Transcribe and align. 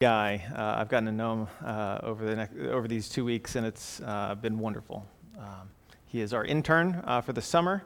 guy. 0.00 0.42
Uh, 0.56 0.80
I've 0.80 0.88
gotten 0.88 1.04
to 1.04 1.12
know 1.12 1.32
him 1.34 1.48
uh, 1.62 1.98
over, 2.02 2.24
the 2.24 2.34
next, 2.34 2.56
over 2.56 2.88
these 2.88 3.06
two 3.06 3.22
weeks, 3.22 3.54
and 3.56 3.66
it's 3.66 4.00
uh, 4.00 4.34
been 4.34 4.58
wonderful. 4.58 5.04
Um, 5.38 5.68
he 6.06 6.22
is 6.22 6.32
our 6.32 6.42
intern 6.42 7.02
uh, 7.04 7.20
for 7.20 7.34
the 7.34 7.42
summer, 7.42 7.82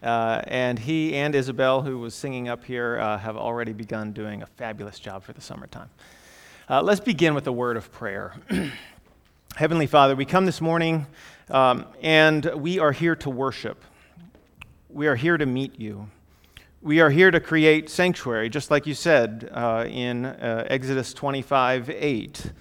uh, 0.00 0.42
and 0.46 0.78
he 0.78 1.16
and 1.16 1.34
Isabel, 1.34 1.82
who 1.82 1.98
was 1.98 2.14
singing 2.14 2.48
up 2.48 2.64
here, 2.64 3.00
uh, 3.00 3.18
have 3.18 3.36
already 3.36 3.72
begun 3.72 4.12
doing 4.12 4.42
a 4.42 4.46
fabulous 4.46 5.00
job 5.00 5.24
for 5.24 5.32
the 5.32 5.40
summertime. 5.40 5.90
let's 6.70 7.00
begin 7.00 7.34
with 7.34 7.48
a 7.48 7.52
word 7.52 7.76
of 7.76 7.90
prayer. 7.90 8.34
Heavenly 9.56 9.88
Father, 9.88 10.14
we 10.14 10.24
come 10.24 10.46
this 10.46 10.60
morning, 10.60 11.04
um, 11.50 11.84
and 12.00 12.44
we 12.44 12.78
are 12.78 12.92
here 12.92 13.16
to 13.16 13.28
worship. 13.28 13.82
We 14.88 15.08
are 15.08 15.16
here 15.16 15.36
to 15.36 15.46
meet 15.46 15.80
you. 15.80 16.08
We 16.86 17.00
are 17.00 17.10
here 17.10 17.32
to 17.32 17.40
create 17.40 17.90
sanctuary, 17.90 18.48
just 18.48 18.70
like 18.70 18.86
you 18.86 18.94
said 18.94 19.50
uh, 19.52 19.86
in 19.88 20.24
uh, 20.24 20.68
Exodus 20.70 21.12
25 21.14 21.90
8. 21.90 22.52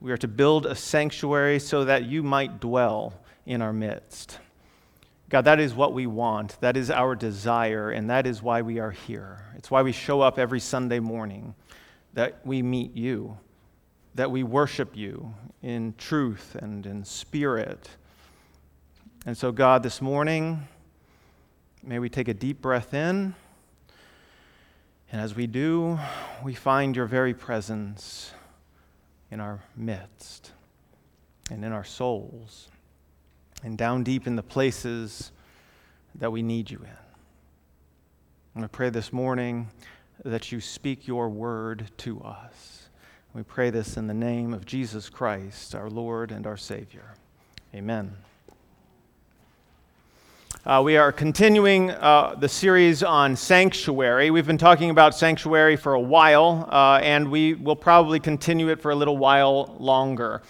We 0.00 0.10
are 0.10 0.16
to 0.16 0.26
build 0.26 0.66
a 0.66 0.74
sanctuary 0.74 1.60
so 1.60 1.84
that 1.84 2.04
you 2.04 2.24
might 2.24 2.58
dwell 2.58 3.14
in 3.46 3.62
our 3.62 3.72
midst. 3.72 4.40
God, 5.28 5.42
that 5.42 5.60
is 5.60 5.72
what 5.72 5.92
we 5.92 6.08
want. 6.08 6.60
That 6.60 6.76
is 6.76 6.90
our 6.90 7.14
desire, 7.14 7.92
and 7.92 8.10
that 8.10 8.26
is 8.26 8.42
why 8.42 8.60
we 8.62 8.80
are 8.80 8.90
here. 8.90 9.44
It's 9.54 9.70
why 9.70 9.82
we 9.82 9.92
show 9.92 10.20
up 10.20 10.36
every 10.36 10.58
Sunday 10.58 10.98
morning, 10.98 11.54
that 12.14 12.44
we 12.44 12.62
meet 12.62 12.96
you, 12.96 13.38
that 14.16 14.32
we 14.32 14.42
worship 14.42 14.96
you 14.96 15.32
in 15.62 15.94
truth 15.96 16.56
and 16.56 16.84
in 16.86 17.04
spirit. 17.04 17.88
And 19.26 19.38
so, 19.38 19.52
God, 19.52 19.84
this 19.84 20.02
morning, 20.02 20.66
may 21.84 22.00
we 22.00 22.08
take 22.08 22.26
a 22.26 22.34
deep 22.34 22.60
breath 22.60 22.94
in. 22.94 23.36
And 25.12 25.20
as 25.20 25.34
we 25.34 25.46
do, 25.46 25.98
we 26.42 26.54
find 26.54 26.94
your 26.94 27.06
very 27.06 27.34
presence 27.34 28.32
in 29.30 29.40
our 29.40 29.60
midst 29.76 30.52
and 31.50 31.64
in 31.64 31.72
our 31.72 31.84
souls 31.84 32.68
and 33.64 33.76
down 33.76 34.04
deep 34.04 34.26
in 34.26 34.36
the 34.36 34.42
places 34.42 35.32
that 36.14 36.30
we 36.30 36.42
need 36.42 36.70
you 36.70 36.78
in. 36.78 38.64
I 38.64 38.66
pray 38.66 38.90
this 38.90 39.12
morning 39.12 39.68
that 40.24 40.52
you 40.52 40.60
speak 40.60 41.06
your 41.06 41.28
word 41.28 41.90
to 41.98 42.20
us. 42.20 42.88
We 43.32 43.42
pray 43.42 43.70
this 43.70 43.96
in 43.96 44.06
the 44.06 44.14
name 44.14 44.52
of 44.52 44.66
Jesus 44.66 45.08
Christ, 45.08 45.74
our 45.74 45.88
Lord 45.88 46.30
and 46.30 46.46
our 46.46 46.56
Savior. 46.56 47.14
Amen. 47.74 48.16
Uh, 50.66 50.82
we 50.84 50.98
are 50.98 51.10
continuing 51.10 51.90
uh, 51.90 52.34
the 52.38 52.48
series 52.48 53.02
on 53.02 53.34
sanctuary. 53.34 54.30
We've 54.30 54.46
been 54.46 54.58
talking 54.58 54.90
about 54.90 55.14
sanctuary 55.14 55.74
for 55.74 55.94
a 55.94 56.00
while, 56.00 56.68
uh, 56.70 57.00
and 57.02 57.30
we 57.30 57.54
will 57.54 57.74
probably 57.74 58.20
continue 58.20 58.68
it 58.68 58.78
for 58.78 58.90
a 58.90 58.94
little 58.94 59.16
while 59.16 59.74
longer. 59.80 60.42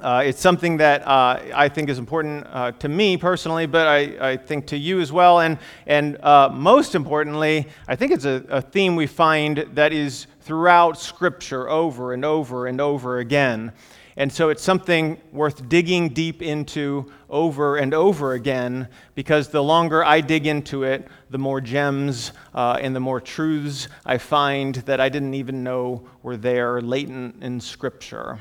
Uh, 0.00 0.22
it's 0.24 0.40
something 0.40 0.78
that 0.78 1.06
uh, 1.06 1.42
I 1.54 1.68
think 1.68 1.90
is 1.90 1.98
important 1.98 2.46
uh, 2.48 2.72
to 2.72 2.88
me 2.88 3.18
personally, 3.18 3.66
but 3.66 3.86
I, 3.86 4.30
I, 4.30 4.36
think 4.38 4.68
to 4.68 4.76
you 4.78 5.02
as 5.02 5.12
well. 5.12 5.40
And, 5.40 5.58
and 5.86 6.18
most 6.54 6.94
importantly, 6.94 7.68
I 7.86 7.94
think 7.94 8.12
it's 8.12 8.24
a, 8.24 8.42
a 8.48 8.62
theme 8.62 8.96
we 8.96 9.06
find 9.06 9.58
that 9.74 9.92
is 9.92 10.28
throughout 10.40 10.98
Scripture 10.98 11.68
over 11.68 12.14
and 12.14 12.24
over 12.24 12.68
and 12.68 12.80
over 12.80 13.18
again. 13.18 13.72
And 14.18 14.32
so 14.32 14.48
it's 14.48 14.62
something 14.62 15.20
worth 15.30 15.68
digging 15.68 16.08
deep 16.08 16.40
into 16.40 17.12
over 17.28 17.76
and 17.76 17.92
over 17.92 18.32
again 18.32 18.88
because 19.14 19.48
the 19.48 19.62
longer 19.62 20.02
I 20.02 20.22
dig 20.22 20.46
into 20.46 20.84
it, 20.84 21.06
the 21.28 21.38
more 21.38 21.60
gems 21.60 22.32
uh, 22.54 22.78
and 22.80 22.96
the 22.96 23.00
more 23.00 23.20
truths 23.20 23.88
I 24.06 24.16
find 24.16 24.76
that 24.76 25.00
I 25.00 25.10
didn't 25.10 25.34
even 25.34 25.62
know 25.62 26.08
were 26.22 26.38
there 26.38 26.80
latent 26.80 27.42
in 27.42 27.60
Scripture. 27.60 28.38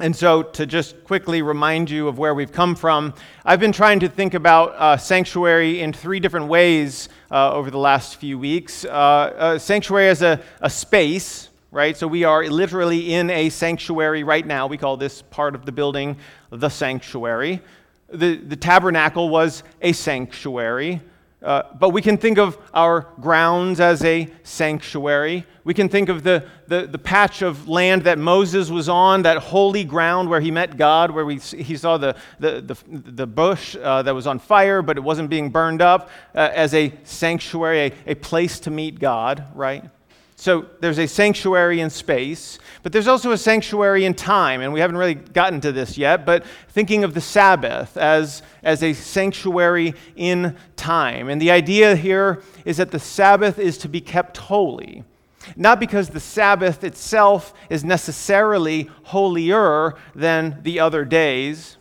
And 0.00 0.14
so, 0.14 0.42
to 0.42 0.66
just 0.66 1.02
quickly 1.04 1.42
remind 1.42 1.90
you 1.90 2.06
of 2.06 2.16
where 2.16 2.32
we've 2.32 2.52
come 2.52 2.76
from, 2.76 3.12
I've 3.44 3.58
been 3.58 3.72
trying 3.72 4.00
to 4.00 4.08
think 4.08 4.34
about 4.34 4.70
uh, 4.76 4.96
sanctuary 4.96 5.80
in 5.80 5.92
three 5.92 6.20
different 6.20 6.46
ways 6.46 7.08
uh, 7.30 7.52
over 7.52 7.72
the 7.72 7.78
last 7.78 8.16
few 8.16 8.38
weeks. 8.38 8.84
Uh, 8.84 9.58
sanctuary 9.58 10.08
as 10.08 10.22
a, 10.22 10.40
a 10.60 10.70
space, 10.70 11.49
right? 11.70 11.96
So 11.96 12.06
we 12.06 12.24
are 12.24 12.44
literally 12.46 13.14
in 13.14 13.30
a 13.30 13.48
sanctuary 13.48 14.24
right 14.24 14.46
now. 14.46 14.66
We 14.66 14.76
call 14.76 14.96
this 14.96 15.22
part 15.22 15.54
of 15.54 15.66
the 15.66 15.72
building 15.72 16.16
the 16.50 16.68
sanctuary. 16.68 17.60
The, 18.12 18.36
the 18.36 18.56
tabernacle 18.56 19.28
was 19.28 19.62
a 19.80 19.92
sanctuary. 19.92 21.00
Uh, 21.42 21.62
but 21.78 21.88
we 21.90 22.02
can 22.02 22.18
think 22.18 22.36
of 22.36 22.58
our 22.74 23.06
grounds 23.18 23.80
as 23.80 24.04
a 24.04 24.28
sanctuary. 24.42 25.46
We 25.64 25.72
can 25.72 25.88
think 25.88 26.10
of 26.10 26.22
the, 26.22 26.44
the, 26.66 26.86
the, 26.86 26.98
patch 26.98 27.40
of 27.40 27.66
land 27.66 28.02
that 28.02 28.18
Moses 28.18 28.68
was 28.68 28.90
on, 28.90 29.22
that 29.22 29.38
holy 29.38 29.82
ground 29.82 30.28
where 30.28 30.40
he 30.40 30.50
met 30.50 30.76
God, 30.76 31.10
where 31.10 31.24
we, 31.24 31.38
he 31.38 31.78
saw 31.78 31.96
the, 31.96 32.14
the, 32.40 32.60
the, 32.60 32.76
the 32.90 33.26
bush 33.26 33.74
uh, 33.74 34.02
that 34.02 34.14
was 34.14 34.26
on 34.26 34.38
fire, 34.38 34.82
but 34.82 34.98
it 34.98 35.00
wasn't 35.00 35.30
being 35.30 35.48
burned 35.48 35.80
up, 35.80 36.10
uh, 36.34 36.50
as 36.52 36.74
a 36.74 36.92
sanctuary, 37.04 37.80
a, 37.80 37.92
a 38.08 38.14
place 38.16 38.60
to 38.60 38.70
meet 38.70 38.98
God, 38.98 39.46
right? 39.54 39.84
So 40.40 40.64
there's 40.80 40.98
a 40.98 41.06
sanctuary 41.06 41.80
in 41.80 41.90
space, 41.90 42.58
but 42.82 42.92
there's 42.92 43.08
also 43.08 43.32
a 43.32 43.36
sanctuary 43.36 44.06
in 44.06 44.14
time, 44.14 44.62
and 44.62 44.72
we 44.72 44.80
haven't 44.80 44.96
really 44.96 45.12
gotten 45.12 45.60
to 45.60 45.70
this 45.70 45.98
yet, 45.98 46.24
but 46.24 46.46
thinking 46.70 47.04
of 47.04 47.12
the 47.12 47.20
Sabbath 47.20 47.94
as, 47.98 48.42
as 48.62 48.82
a 48.82 48.94
sanctuary 48.94 49.92
in 50.16 50.56
time. 50.76 51.28
And 51.28 51.42
the 51.42 51.50
idea 51.50 51.94
here 51.94 52.42
is 52.64 52.78
that 52.78 52.90
the 52.90 52.98
Sabbath 52.98 53.58
is 53.58 53.76
to 53.78 53.88
be 53.90 54.00
kept 54.00 54.38
holy. 54.38 55.04
Not 55.56 55.78
because 55.78 56.08
the 56.08 56.20
Sabbath 56.20 56.84
itself 56.84 57.52
is 57.68 57.84
necessarily 57.84 58.88
holier 59.02 59.94
than 60.14 60.60
the 60.62 60.80
other 60.80 61.04
days, 61.04 61.76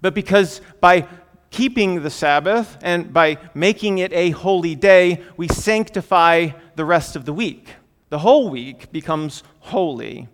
but 0.00 0.12
because 0.12 0.60
by 0.80 1.06
keeping 1.52 2.02
the 2.02 2.10
Sabbath 2.10 2.78
and 2.82 3.12
by 3.12 3.38
making 3.54 3.98
it 3.98 4.12
a 4.12 4.30
holy 4.30 4.74
day, 4.74 5.22
we 5.36 5.46
sanctify 5.46 6.48
the 6.74 6.84
rest 6.84 7.14
of 7.14 7.26
the 7.26 7.32
week 7.32 7.68
the 8.12 8.18
whole 8.18 8.50
week 8.50 8.92
becomes 8.92 9.42
holy. 9.60 10.28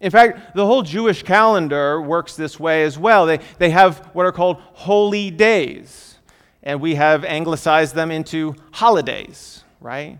In 0.00 0.10
fact, 0.10 0.56
the 0.56 0.66
whole 0.66 0.82
Jewish 0.82 1.22
calendar 1.22 2.02
works 2.02 2.34
this 2.34 2.58
way 2.58 2.82
as 2.82 2.98
well. 2.98 3.24
They, 3.24 3.38
they 3.58 3.70
have 3.70 3.98
what 4.14 4.26
are 4.26 4.32
called 4.32 4.56
holy 4.72 5.30
days, 5.30 6.18
and 6.60 6.80
we 6.80 6.96
have 6.96 7.24
anglicized 7.24 7.94
them 7.94 8.10
into 8.10 8.56
holidays, 8.72 9.62
right? 9.80 10.18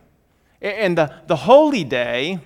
And 0.62 0.97
the, 0.97 1.12
the 1.26 1.34
holy 1.34 1.82
day 1.82 2.38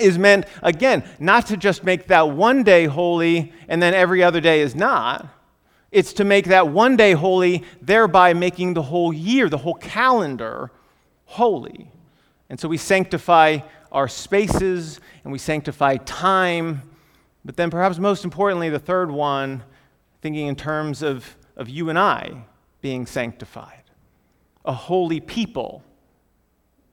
is 0.00 0.18
meant, 0.18 0.46
again, 0.64 1.08
not 1.20 1.46
to 1.46 1.56
just 1.56 1.84
make 1.84 2.08
that 2.08 2.30
one 2.30 2.64
day 2.64 2.86
holy 2.86 3.52
and 3.68 3.80
then 3.80 3.94
every 3.94 4.20
other 4.20 4.40
day 4.40 4.62
is 4.62 4.74
not. 4.74 5.28
It's 5.92 6.12
to 6.14 6.24
make 6.24 6.46
that 6.46 6.66
one 6.66 6.96
day 6.96 7.12
holy, 7.12 7.62
thereby 7.80 8.34
making 8.34 8.74
the 8.74 8.82
whole 8.82 9.12
year, 9.12 9.48
the 9.48 9.58
whole 9.58 9.74
calendar, 9.74 10.72
holy. 11.26 11.92
And 12.48 12.58
so 12.60 12.68
we 12.68 12.76
sanctify 12.76 13.58
our 13.90 14.08
spaces 14.08 15.00
and 15.24 15.32
we 15.32 15.38
sanctify 15.38 15.96
time. 15.96 16.82
But 17.44 17.56
then, 17.56 17.70
perhaps 17.70 17.98
most 17.98 18.24
importantly, 18.24 18.68
the 18.68 18.78
third 18.78 19.10
one, 19.10 19.62
thinking 20.20 20.46
in 20.46 20.56
terms 20.56 21.02
of, 21.02 21.36
of 21.56 21.68
you 21.68 21.88
and 21.88 21.98
I 21.98 22.44
being 22.80 23.06
sanctified, 23.06 23.82
a 24.64 24.72
holy 24.72 25.20
people, 25.20 25.82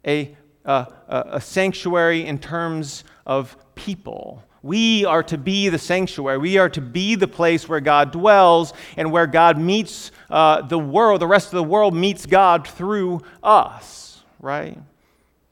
a, 0.05 0.35
a, 0.65 0.87
a 1.07 1.41
sanctuary 1.41 2.25
in 2.25 2.39
terms 2.39 3.03
of 3.25 3.55
people. 3.75 4.43
We 4.61 5.03
are 5.03 5.23
to 5.23 5.37
be 5.37 5.67
the 5.67 5.77
sanctuary. 5.77 6.37
We 6.37 6.57
are 6.57 6.69
to 6.69 6.79
be 6.79 7.15
the 7.15 7.27
place 7.27 7.67
where 7.67 7.81
God 7.81 8.11
dwells 8.11 8.73
and 8.95 9.11
where 9.11 9.27
God 9.27 9.57
meets 9.57 10.11
uh, 10.29 10.61
the 10.61 10.79
world. 10.79 11.19
The 11.19 11.27
rest 11.27 11.47
of 11.47 11.57
the 11.57 11.63
world 11.63 11.93
meets 11.93 12.25
God 12.25 12.65
through 12.65 13.21
us, 13.43 14.23
right? 14.39 14.77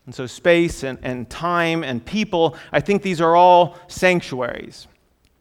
And 0.05 0.15
so, 0.15 0.25
space 0.25 0.83
and, 0.83 0.97
and 1.03 1.29
time 1.29 1.83
and 1.83 2.03
people, 2.03 2.57
I 2.71 2.79
think 2.79 3.01
these 3.03 3.21
are 3.21 3.35
all 3.35 3.77
sanctuaries. 3.87 4.87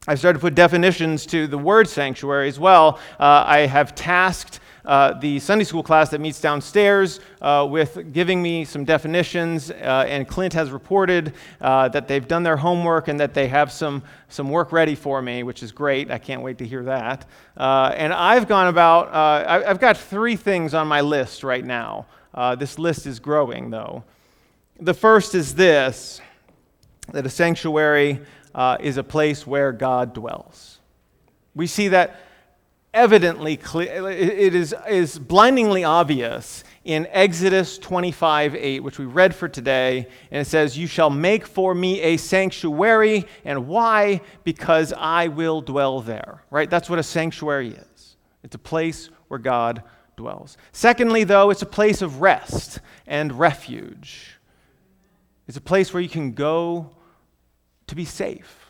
I've 0.06 0.18
started 0.18 0.38
to 0.38 0.42
put 0.42 0.54
definitions 0.54 1.26
to 1.26 1.46
the 1.46 1.58
word 1.58 1.88
sanctuary 1.88 2.48
as 2.48 2.58
well. 2.58 2.98
Uh, 3.18 3.44
I 3.46 3.60
have 3.60 3.94
tasked 3.94 4.60
uh, 4.84 5.12
the 5.20 5.38
Sunday 5.38 5.64
school 5.64 5.82
class 5.82 6.08
that 6.10 6.20
meets 6.20 6.40
downstairs 6.40 7.20
uh, 7.42 7.66
with 7.68 8.12
giving 8.12 8.42
me 8.42 8.64
some 8.64 8.84
definitions, 8.84 9.70
uh, 9.70 10.06
and 10.08 10.26
Clint 10.26 10.54
has 10.54 10.70
reported 10.70 11.34
uh, 11.60 11.88
that 11.88 12.08
they've 12.08 12.26
done 12.26 12.42
their 12.42 12.56
homework 12.56 13.08
and 13.08 13.20
that 13.20 13.34
they 13.34 13.46
have 13.46 13.70
some, 13.70 14.02
some 14.28 14.48
work 14.48 14.72
ready 14.72 14.94
for 14.94 15.20
me, 15.20 15.42
which 15.42 15.62
is 15.62 15.70
great. 15.70 16.10
I 16.10 16.18
can't 16.18 16.42
wait 16.42 16.58
to 16.58 16.66
hear 16.66 16.82
that. 16.84 17.26
Uh, 17.56 17.92
and 17.94 18.12
I've 18.12 18.48
gone 18.48 18.68
about, 18.68 19.12
I, 19.12 19.66
have 19.66 19.80
got 19.80 19.96
three 19.96 20.36
things 20.36 20.72
on 20.72 20.88
my 20.88 21.02
list 21.02 21.44
right 21.44 21.64
now. 21.64 22.06
this 22.58 22.78
list 22.78 23.06
is 23.06 23.20
growing, 23.20 23.70
though. 23.70 24.02
The 24.80 24.94
first 24.94 25.34
is 25.34 25.54
this 25.54 26.22
that 27.12 27.26
a 27.26 27.30
sanctuary 27.30 28.20
uh, 28.54 28.78
is 28.80 28.96
a 28.96 29.02
place 29.02 29.46
where 29.46 29.72
God 29.72 30.14
dwells. 30.14 30.78
We 31.54 31.66
see 31.66 31.88
that 31.88 32.20
evidently 32.94 33.56
clear, 33.56 34.08
it 34.10 34.54
is, 34.54 34.74
is 34.88 35.18
blindingly 35.18 35.84
obvious 35.84 36.64
in 36.84 37.06
Exodus 37.10 37.78
25 37.78 38.54
8, 38.54 38.80
which 38.80 38.98
we 38.98 39.04
read 39.04 39.34
for 39.34 39.48
today. 39.48 40.06
And 40.30 40.40
it 40.40 40.46
says, 40.46 40.78
You 40.78 40.86
shall 40.86 41.10
make 41.10 41.46
for 41.46 41.74
me 41.74 42.00
a 42.00 42.16
sanctuary. 42.16 43.26
And 43.44 43.68
why? 43.68 44.22
Because 44.44 44.94
I 44.96 45.28
will 45.28 45.60
dwell 45.60 46.00
there. 46.00 46.42
Right? 46.50 46.70
That's 46.70 46.88
what 46.88 46.98
a 46.98 47.04
sanctuary 47.04 47.70
is 47.70 48.16
it's 48.42 48.54
a 48.54 48.58
place 48.58 49.10
where 49.28 49.38
God 49.38 49.82
dwells. 50.16 50.56
Secondly, 50.72 51.24
though, 51.24 51.50
it's 51.50 51.62
a 51.62 51.66
place 51.66 52.00
of 52.00 52.22
rest 52.22 52.80
and 53.06 53.38
refuge. 53.38 54.39
It's 55.50 55.56
a 55.56 55.60
place 55.60 55.92
where 55.92 56.00
you 56.00 56.08
can 56.08 56.30
go 56.30 56.90
to 57.88 57.96
be 57.96 58.04
safe. 58.04 58.68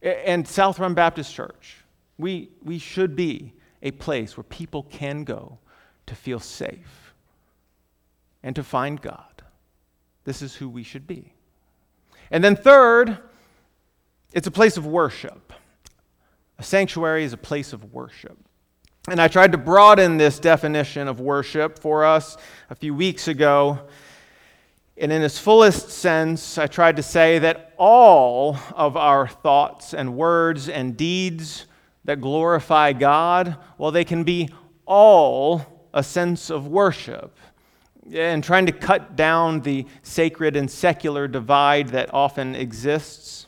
And 0.00 0.46
South 0.46 0.78
Run 0.78 0.94
Baptist 0.94 1.34
Church, 1.34 1.78
we, 2.16 2.50
we 2.62 2.78
should 2.78 3.16
be 3.16 3.54
a 3.82 3.90
place 3.90 4.36
where 4.36 4.44
people 4.44 4.84
can 4.84 5.24
go 5.24 5.58
to 6.06 6.14
feel 6.14 6.38
safe 6.38 7.12
and 8.44 8.54
to 8.54 8.62
find 8.62 9.02
God. 9.02 9.42
This 10.22 10.42
is 10.42 10.54
who 10.54 10.68
we 10.68 10.84
should 10.84 11.08
be. 11.08 11.32
And 12.30 12.44
then, 12.44 12.54
third, 12.54 13.18
it's 14.32 14.46
a 14.46 14.52
place 14.52 14.76
of 14.76 14.86
worship. 14.86 15.52
A 16.60 16.62
sanctuary 16.62 17.24
is 17.24 17.32
a 17.32 17.36
place 17.36 17.72
of 17.72 17.92
worship. 17.92 18.38
And 19.10 19.20
I 19.20 19.26
tried 19.26 19.50
to 19.50 19.58
broaden 19.58 20.18
this 20.18 20.38
definition 20.38 21.08
of 21.08 21.18
worship 21.18 21.80
for 21.80 22.04
us 22.04 22.36
a 22.70 22.76
few 22.76 22.94
weeks 22.94 23.26
ago. 23.26 23.80
And 25.00 25.12
in 25.12 25.22
its 25.22 25.38
fullest 25.38 25.90
sense, 25.90 26.58
I 26.58 26.66
tried 26.66 26.96
to 26.96 27.02
say 27.02 27.38
that 27.38 27.72
all 27.76 28.56
of 28.74 28.96
our 28.96 29.28
thoughts 29.28 29.94
and 29.94 30.16
words 30.16 30.68
and 30.68 30.96
deeds 30.96 31.66
that 32.04 32.20
glorify 32.20 32.92
God, 32.94 33.56
well, 33.76 33.92
they 33.92 34.04
can 34.04 34.24
be 34.24 34.48
all 34.86 35.88
a 35.94 36.02
sense 36.02 36.50
of 36.50 36.66
worship. 36.66 37.38
And 38.12 38.42
trying 38.42 38.66
to 38.66 38.72
cut 38.72 39.14
down 39.14 39.60
the 39.60 39.86
sacred 40.02 40.56
and 40.56 40.68
secular 40.68 41.28
divide 41.28 41.88
that 41.88 42.12
often 42.12 42.56
exists. 42.56 43.46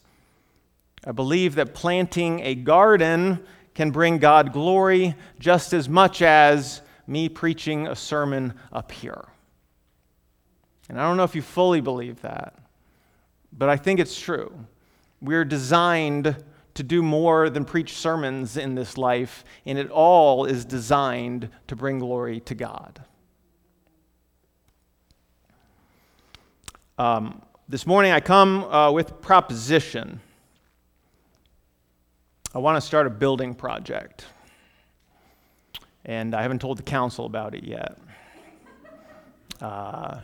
I 1.04 1.12
believe 1.12 1.56
that 1.56 1.74
planting 1.74 2.40
a 2.40 2.54
garden 2.54 3.44
can 3.74 3.90
bring 3.90 4.18
God 4.18 4.52
glory 4.52 5.16
just 5.40 5.72
as 5.72 5.88
much 5.88 6.22
as 6.22 6.82
me 7.06 7.28
preaching 7.28 7.88
a 7.88 7.96
sermon 7.96 8.54
up 8.70 8.92
here. 8.92 9.29
And 10.90 11.00
I 11.00 11.06
don't 11.06 11.16
know 11.16 11.22
if 11.22 11.36
you 11.36 11.42
fully 11.42 11.80
believe 11.80 12.20
that, 12.22 12.58
but 13.56 13.68
I 13.68 13.76
think 13.76 14.00
it's 14.00 14.20
true. 14.20 14.52
We're 15.22 15.44
designed 15.44 16.34
to 16.74 16.82
do 16.82 17.00
more 17.00 17.48
than 17.48 17.64
preach 17.64 17.92
sermons 17.92 18.56
in 18.56 18.74
this 18.74 18.98
life, 18.98 19.44
and 19.64 19.78
it 19.78 19.88
all 19.88 20.46
is 20.46 20.64
designed 20.64 21.48
to 21.68 21.76
bring 21.76 22.00
glory 22.00 22.40
to 22.40 22.56
God. 22.56 23.04
Um, 26.98 27.40
this 27.68 27.86
morning 27.86 28.10
I 28.10 28.18
come 28.18 28.64
uh, 28.64 28.90
with 28.90 29.20
proposition. 29.20 30.20
I 32.52 32.58
want 32.58 32.78
to 32.78 32.80
start 32.80 33.06
a 33.06 33.10
building 33.10 33.54
project. 33.54 34.24
And 36.04 36.34
I 36.34 36.42
haven't 36.42 36.58
told 36.58 36.78
the 36.78 36.82
council 36.82 37.26
about 37.26 37.54
it 37.54 37.62
yet. 37.62 37.96
Uh, 39.60 40.22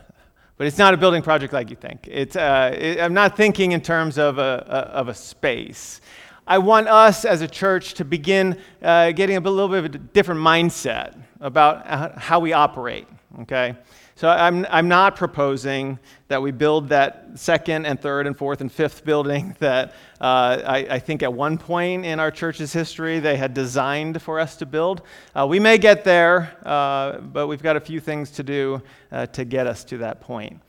but 0.57 0.67
it's 0.67 0.77
not 0.77 0.93
a 0.93 0.97
building 0.97 1.21
project 1.21 1.53
like 1.53 1.69
you 1.69 1.75
think. 1.75 2.07
It's, 2.09 2.35
uh, 2.35 2.75
it, 2.77 2.99
I'm 2.99 3.13
not 3.13 3.37
thinking 3.37 3.71
in 3.73 3.81
terms 3.81 4.17
of 4.17 4.37
a, 4.39 4.65
a, 4.67 4.97
of 4.97 5.07
a 5.07 5.13
space. 5.13 6.01
I 6.47 6.57
want 6.57 6.87
us 6.87 7.25
as 7.25 7.41
a 7.41 7.47
church 7.47 7.95
to 7.95 8.05
begin 8.05 8.57
uh, 8.81 9.11
getting 9.11 9.37
a 9.37 9.39
little 9.39 9.67
bit 9.67 9.79
of 9.79 9.85
a 9.85 9.89
different 9.89 10.41
mindset 10.41 11.21
about 11.41 12.17
how 12.17 12.39
we 12.39 12.53
operate, 12.53 13.07
okay? 13.41 13.75
So 14.17 14.27
I'm, 14.27 14.65
I'm 14.71 14.87
not 14.87 15.15
proposing 15.15 15.99
that 16.27 16.41
we 16.41 16.49
build 16.49 16.89
that 16.89 17.29
second 17.35 17.85
and 17.85 18.01
third 18.01 18.25
and 18.25 18.35
fourth 18.35 18.61
and 18.61 18.71
fifth 18.71 19.05
building 19.05 19.55
that 19.59 19.93
uh, 20.19 20.59
I, 20.65 20.87
I, 20.89 20.97
think 20.97 21.21
at 21.21 21.31
one 21.31 21.59
point 21.59 22.03
in 22.03 22.19
our 22.19 22.31
church's 22.31 22.73
history 22.73 23.19
they 23.19 23.37
had 23.37 23.53
designed 23.53 24.19
for 24.19 24.39
us 24.39 24.55
to 24.55 24.65
build. 24.65 25.03
Uh, 25.35 25.45
we 25.47 25.59
may 25.59 25.77
get 25.77 26.03
there, 26.03 26.57
uh, 26.65 27.19
but 27.19 27.45
we've 27.45 27.61
got 27.61 27.75
a 27.75 27.79
few 27.79 27.99
things 27.99 28.31
to 28.31 28.41
do 28.41 28.81
uh, 29.11 29.27
to 29.27 29.45
get 29.45 29.67
us 29.67 29.83
to 29.83 29.99
that 29.99 30.19
point. 30.19 30.59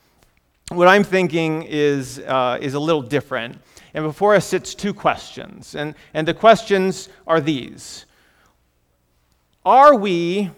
What 0.70 0.86
I'm 0.86 1.02
thinking 1.02 1.62
is, 1.62 2.18
uh, 2.18 2.58
is 2.60 2.74
a 2.74 2.80
little 2.80 3.00
different. 3.00 3.56
And 3.94 4.04
before 4.04 4.34
us 4.34 4.44
sits 4.44 4.74
two 4.74 4.92
questions. 4.92 5.74
And, 5.74 5.94
and 6.12 6.28
the 6.28 6.34
questions 6.34 7.08
are 7.26 7.40
these 7.40 8.04
Are 9.64 9.94
we 9.94 10.50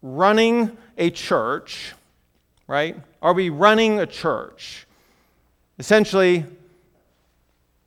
running 0.00 0.76
a 0.96 1.10
church? 1.10 1.92
Right? 2.66 2.96
Are 3.22 3.32
we 3.32 3.50
running 3.50 4.00
a 4.00 4.06
church? 4.06 4.86
Essentially, 5.78 6.44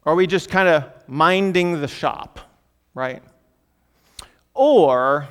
are 0.05 0.15
we 0.15 0.27
just 0.27 0.49
kind 0.49 0.69
of 0.69 0.85
minding 1.07 1.81
the 1.81 1.87
shop, 1.87 2.39
right? 2.93 3.21
Or, 4.53 5.27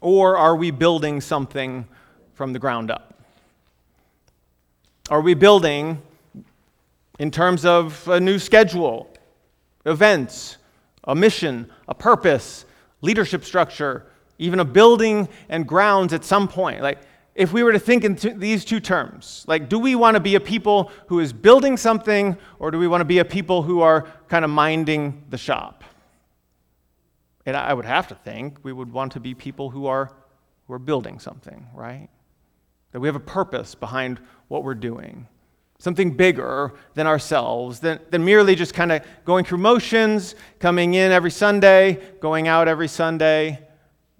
or 0.00 0.36
are 0.36 0.56
we 0.56 0.70
building 0.70 1.20
something 1.20 1.86
from 2.34 2.52
the 2.52 2.58
ground 2.58 2.90
up? 2.90 3.14
Are 5.10 5.20
we 5.20 5.34
building 5.34 6.00
in 7.18 7.30
terms 7.30 7.64
of 7.64 8.06
a 8.08 8.18
new 8.18 8.38
schedule, 8.38 9.08
events, 9.84 10.56
a 11.04 11.14
mission, 11.14 11.70
a 11.88 11.94
purpose, 11.94 12.64
leadership 13.02 13.44
structure, 13.44 14.06
even 14.38 14.60
a 14.60 14.64
building 14.64 15.28
and 15.48 15.66
grounds 15.66 16.12
at 16.12 16.24
some 16.24 16.48
point? 16.48 16.80
Like, 16.80 16.98
if 17.34 17.52
we 17.52 17.64
were 17.64 17.72
to 17.72 17.78
think 17.80 18.04
in 18.04 18.38
these 18.38 18.64
two 18.64 18.78
terms, 18.78 19.44
like, 19.48 19.68
do 19.68 19.78
we 19.78 19.96
want 19.96 20.14
to 20.14 20.20
be 20.20 20.36
a 20.36 20.40
people 20.40 20.92
who 21.08 21.18
is 21.18 21.32
building 21.32 21.76
something, 21.76 22.36
or 22.60 22.70
do 22.70 22.78
we 22.78 22.86
want 22.86 23.00
to 23.00 23.04
be 23.04 23.18
a 23.18 23.24
people 23.24 23.62
who 23.62 23.80
are 23.80 24.06
kind 24.28 24.44
of 24.44 24.50
minding 24.50 25.24
the 25.30 25.38
shop? 25.38 25.82
And 27.44 27.56
I 27.56 27.74
would 27.74 27.84
have 27.84 28.08
to 28.08 28.14
think 28.14 28.58
we 28.62 28.72
would 28.72 28.92
want 28.92 29.12
to 29.12 29.20
be 29.20 29.34
people 29.34 29.68
who 29.70 29.86
are, 29.86 30.12
who 30.66 30.74
are 30.74 30.78
building 30.78 31.18
something, 31.18 31.66
right? 31.74 32.08
That 32.92 33.00
we 33.00 33.08
have 33.08 33.16
a 33.16 33.20
purpose 33.20 33.74
behind 33.74 34.20
what 34.46 34.62
we're 34.62 34.74
doing, 34.74 35.26
something 35.78 36.16
bigger 36.16 36.72
than 36.94 37.08
ourselves, 37.08 37.80
than, 37.80 37.98
than 38.10 38.24
merely 38.24 38.54
just 38.54 38.74
kind 38.74 38.92
of 38.92 39.02
going 39.24 39.44
through 39.44 39.58
motions, 39.58 40.36
coming 40.60 40.94
in 40.94 41.10
every 41.10 41.32
Sunday, 41.32 42.00
going 42.20 42.46
out 42.46 42.68
every 42.68 42.88
Sunday, 42.88 43.58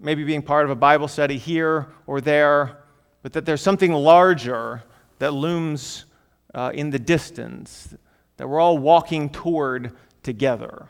maybe 0.01 0.25
being 0.25 0.41
part 0.41 0.65
of 0.65 0.69
a 0.69 0.75
Bible 0.75 1.07
study 1.07 1.37
here 1.37 1.87
or 2.05 2.19
there 2.19 2.81
but 3.25 3.33
that 3.33 3.43
there's 3.43 3.63
something 3.63 3.91
larger 3.91 4.83
that 5.17 5.33
looms 5.33 6.05
uh, 6.53 6.69
in 6.75 6.91
the 6.91 6.99
distance 6.99 7.95
that 8.37 8.47
we're 8.47 8.59
all 8.59 8.77
walking 8.77 9.31
toward 9.31 9.91
together. 10.21 10.85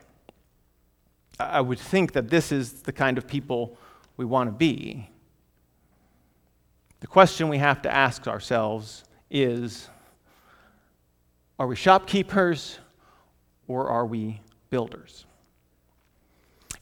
I 1.39 1.61
would 1.61 1.79
think 1.79 2.11
that 2.11 2.29
this 2.29 2.51
is 2.51 2.81
the 2.81 2.91
kind 2.91 3.17
of 3.17 3.25
people 3.25 3.77
we 4.17 4.25
want 4.25 4.49
to 4.49 4.51
be. 4.51 5.09
The 6.99 7.07
question 7.07 7.47
we 7.47 7.59
have 7.59 7.81
to 7.83 7.89
ask 7.89 8.27
ourselves 8.27 9.05
is 9.31 9.87
are 11.57 11.67
we 11.67 11.77
shopkeepers 11.77 12.79
or 13.65 13.87
are 13.87 14.05
we 14.05 14.41
builders? 14.69 15.25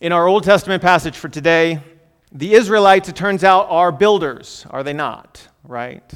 In 0.01 0.11
our 0.13 0.25
Old 0.25 0.45
Testament 0.45 0.81
passage 0.81 1.15
for 1.15 1.29
today, 1.29 1.79
the 2.33 2.53
Israelites, 2.53 3.09
it 3.09 3.15
turns 3.15 3.43
out, 3.43 3.67
are 3.69 3.91
builders, 3.91 4.65
are 4.71 4.83
they 4.83 4.93
not? 4.93 5.47
Right? 5.63 6.11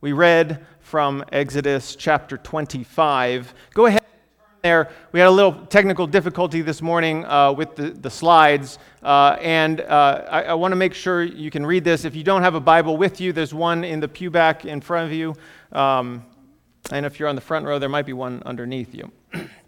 We 0.00 0.12
read 0.12 0.64
from 0.80 1.24
Exodus 1.32 1.96
chapter 1.96 2.38
25. 2.38 3.52
Go 3.74 3.86
ahead 3.86 4.02
there. 4.62 4.90
We 5.12 5.20
had 5.20 5.28
a 5.28 5.32
little 5.32 5.66
technical 5.66 6.06
difficulty 6.06 6.62
this 6.62 6.80
morning 6.80 7.24
uh, 7.24 7.52
with 7.52 7.76
the, 7.76 7.90
the 7.90 8.10
slides, 8.10 8.78
uh, 9.02 9.36
and 9.40 9.80
uh, 9.80 10.24
I, 10.28 10.42
I 10.44 10.54
want 10.54 10.72
to 10.72 10.76
make 10.76 10.94
sure 10.94 11.22
you 11.22 11.50
can 11.50 11.66
read 11.66 11.84
this. 11.84 12.04
If 12.04 12.14
you 12.14 12.24
don't 12.24 12.42
have 12.42 12.54
a 12.54 12.60
Bible 12.60 12.96
with 12.96 13.20
you, 13.20 13.32
there's 13.32 13.54
one 13.54 13.84
in 13.84 14.00
the 14.00 14.08
pew 14.08 14.30
back 14.30 14.64
in 14.64 14.80
front 14.80 15.06
of 15.06 15.12
you. 15.12 15.34
Um, 15.72 16.24
and 16.90 17.04
if 17.04 17.18
you're 17.18 17.28
on 17.28 17.34
the 17.34 17.40
front 17.40 17.66
row, 17.66 17.78
there 17.78 17.88
might 17.88 18.06
be 18.06 18.12
one 18.12 18.42
underneath 18.46 18.94
you. 18.94 19.10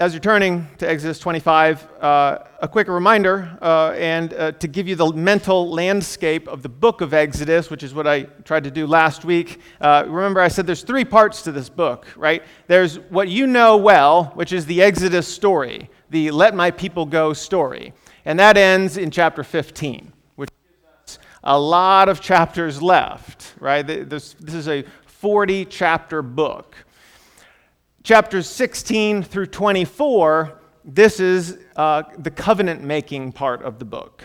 as 0.00 0.14
you're 0.14 0.20
turning 0.20 0.66
to 0.78 0.88
Exodus 0.88 1.18
25, 1.18 1.86
uh, 2.00 2.38
a 2.60 2.66
quick 2.66 2.88
reminder 2.88 3.58
uh, 3.60 3.90
and 3.90 4.32
uh, 4.32 4.50
to 4.52 4.66
give 4.66 4.88
you 4.88 4.96
the 4.96 5.12
mental 5.12 5.68
landscape 5.68 6.48
of 6.48 6.62
the 6.62 6.70
book 6.70 7.02
of 7.02 7.12
Exodus, 7.12 7.68
which 7.68 7.82
is 7.82 7.92
what 7.92 8.06
I 8.06 8.22
tried 8.22 8.64
to 8.64 8.70
do 8.70 8.86
last 8.86 9.26
week. 9.26 9.60
Uh, 9.78 10.04
remember, 10.08 10.40
I 10.40 10.48
said 10.48 10.66
there's 10.66 10.84
three 10.84 11.04
parts 11.04 11.42
to 11.42 11.52
this 11.52 11.68
book, 11.68 12.06
right? 12.16 12.42
There's 12.66 12.98
what 13.10 13.28
you 13.28 13.46
know 13.46 13.76
well, 13.76 14.32
which 14.36 14.54
is 14.54 14.64
the 14.64 14.80
Exodus 14.80 15.28
story, 15.28 15.90
the 16.08 16.30
let 16.30 16.54
my 16.54 16.70
people 16.70 17.04
go 17.04 17.34
story. 17.34 17.92
And 18.24 18.38
that 18.38 18.56
ends 18.56 18.96
in 18.96 19.10
chapter 19.10 19.44
15, 19.44 20.14
which 20.36 20.48
gives 20.62 21.18
us 21.18 21.18
a 21.44 21.60
lot 21.60 22.08
of 22.08 22.22
chapters 22.22 22.80
left, 22.80 23.52
right? 23.60 23.86
This, 23.86 24.34
this 24.40 24.54
is 24.54 24.66
a 24.66 24.82
40 25.04 25.66
chapter 25.66 26.22
book 26.22 26.74
chapters 28.02 28.48
16 28.48 29.22
through 29.22 29.46
24, 29.46 30.58
this 30.84 31.20
is 31.20 31.58
uh, 31.76 32.02
the 32.18 32.30
covenant 32.30 32.82
making 32.82 33.32
part 33.32 33.62
of 33.62 33.78
the 33.78 33.84
book. 33.84 34.24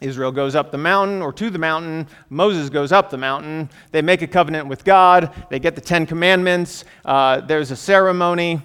Israel 0.00 0.30
goes 0.30 0.54
up 0.54 0.70
the 0.70 0.78
mountain 0.78 1.22
or 1.22 1.32
to 1.32 1.48
the 1.48 1.58
mountain. 1.58 2.06
Moses 2.28 2.68
goes 2.68 2.92
up 2.92 3.10
the 3.10 3.16
mountain. 3.16 3.70
They 3.92 4.02
make 4.02 4.22
a 4.22 4.26
covenant 4.26 4.68
with 4.68 4.84
God. 4.84 5.32
They 5.48 5.58
get 5.58 5.74
the 5.74 5.80
Ten 5.80 6.06
Commandments. 6.06 6.84
Uh, 7.04 7.40
there's 7.40 7.70
a 7.70 7.76
ceremony, 7.76 8.60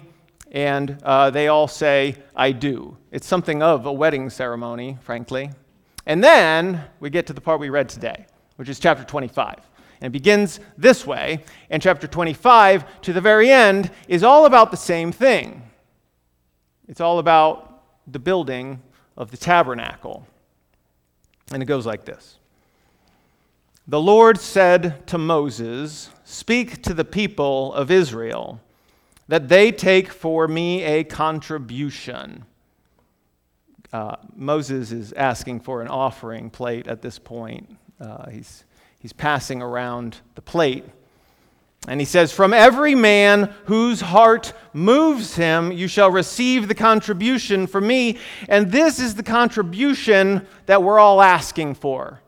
and 0.50 0.98
uh, 1.02 1.30
they 1.30 1.48
all 1.48 1.68
say, 1.68 2.16
I 2.36 2.52
do. 2.52 2.96
It's 3.10 3.26
something 3.26 3.62
of 3.62 3.86
a 3.86 3.92
wedding 3.92 4.28
ceremony, 4.28 4.98
frankly. 5.00 5.50
And 6.04 6.22
then 6.22 6.84
we 7.00 7.08
get 7.10 7.26
to 7.28 7.32
the 7.32 7.40
part 7.40 7.60
we 7.60 7.70
read 7.70 7.88
today, 7.88 8.26
which 8.56 8.68
is 8.68 8.78
chapter 8.78 9.04
25. 9.04 9.56
And 10.02 10.08
it 10.08 10.18
begins 10.18 10.58
this 10.76 11.06
way. 11.06 11.44
And 11.70 11.80
chapter 11.80 12.08
25, 12.08 13.02
to 13.02 13.12
the 13.12 13.20
very 13.20 13.52
end, 13.52 13.88
is 14.08 14.24
all 14.24 14.46
about 14.46 14.72
the 14.72 14.76
same 14.76 15.12
thing. 15.12 15.62
It's 16.88 17.00
all 17.00 17.20
about 17.20 17.84
the 18.08 18.18
building 18.18 18.82
of 19.16 19.30
the 19.30 19.36
tabernacle. 19.36 20.26
And 21.52 21.62
it 21.62 21.66
goes 21.66 21.86
like 21.86 22.04
this 22.04 22.40
The 23.86 24.00
Lord 24.00 24.40
said 24.40 25.06
to 25.06 25.18
Moses, 25.18 26.10
Speak 26.24 26.82
to 26.82 26.94
the 26.94 27.04
people 27.04 27.72
of 27.72 27.88
Israel 27.88 28.60
that 29.28 29.48
they 29.48 29.70
take 29.70 30.10
for 30.10 30.48
me 30.48 30.82
a 30.82 31.04
contribution. 31.04 32.44
Uh, 33.92 34.16
Moses 34.34 34.90
is 34.90 35.12
asking 35.12 35.60
for 35.60 35.80
an 35.80 35.86
offering 35.86 36.50
plate 36.50 36.88
at 36.88 37.02
this 37.02 37.20
point. 37.20 37.76
Uh, 38.00 38.28
he's, 38.30 38.64
he's 39.02 39.12
passing 39.12 39.60
around 39.60 40.18
the 40.36 40.42
plate. 40.42 40.84
And 41.88 42.00
he 42.00 42.06
says, 42.06 42.32
From 42.32 42.54
every 42.54 42.94
man 42.94 43.52
whose 43.66 44.00
heart 44.00 44.52
moves 44.72 45.34
him, 45.34 45.72
you 45.72 45.88
shall 45.88 46.10
receive 46.10 46.68
the 46.68 46.74
contribution 46.74 47.66
from 47.66 47.88
me. 47.88 48.18
And 48.48 48.70
this 48.70 49.00
is 49.00 49.16
the 49.16 49.24
contribution 49.24 50.46
that 50.66 50.82
we're 50.82 51.00
all 51.00 51.20
asking 51.20 51.74
for. 51.74 52.20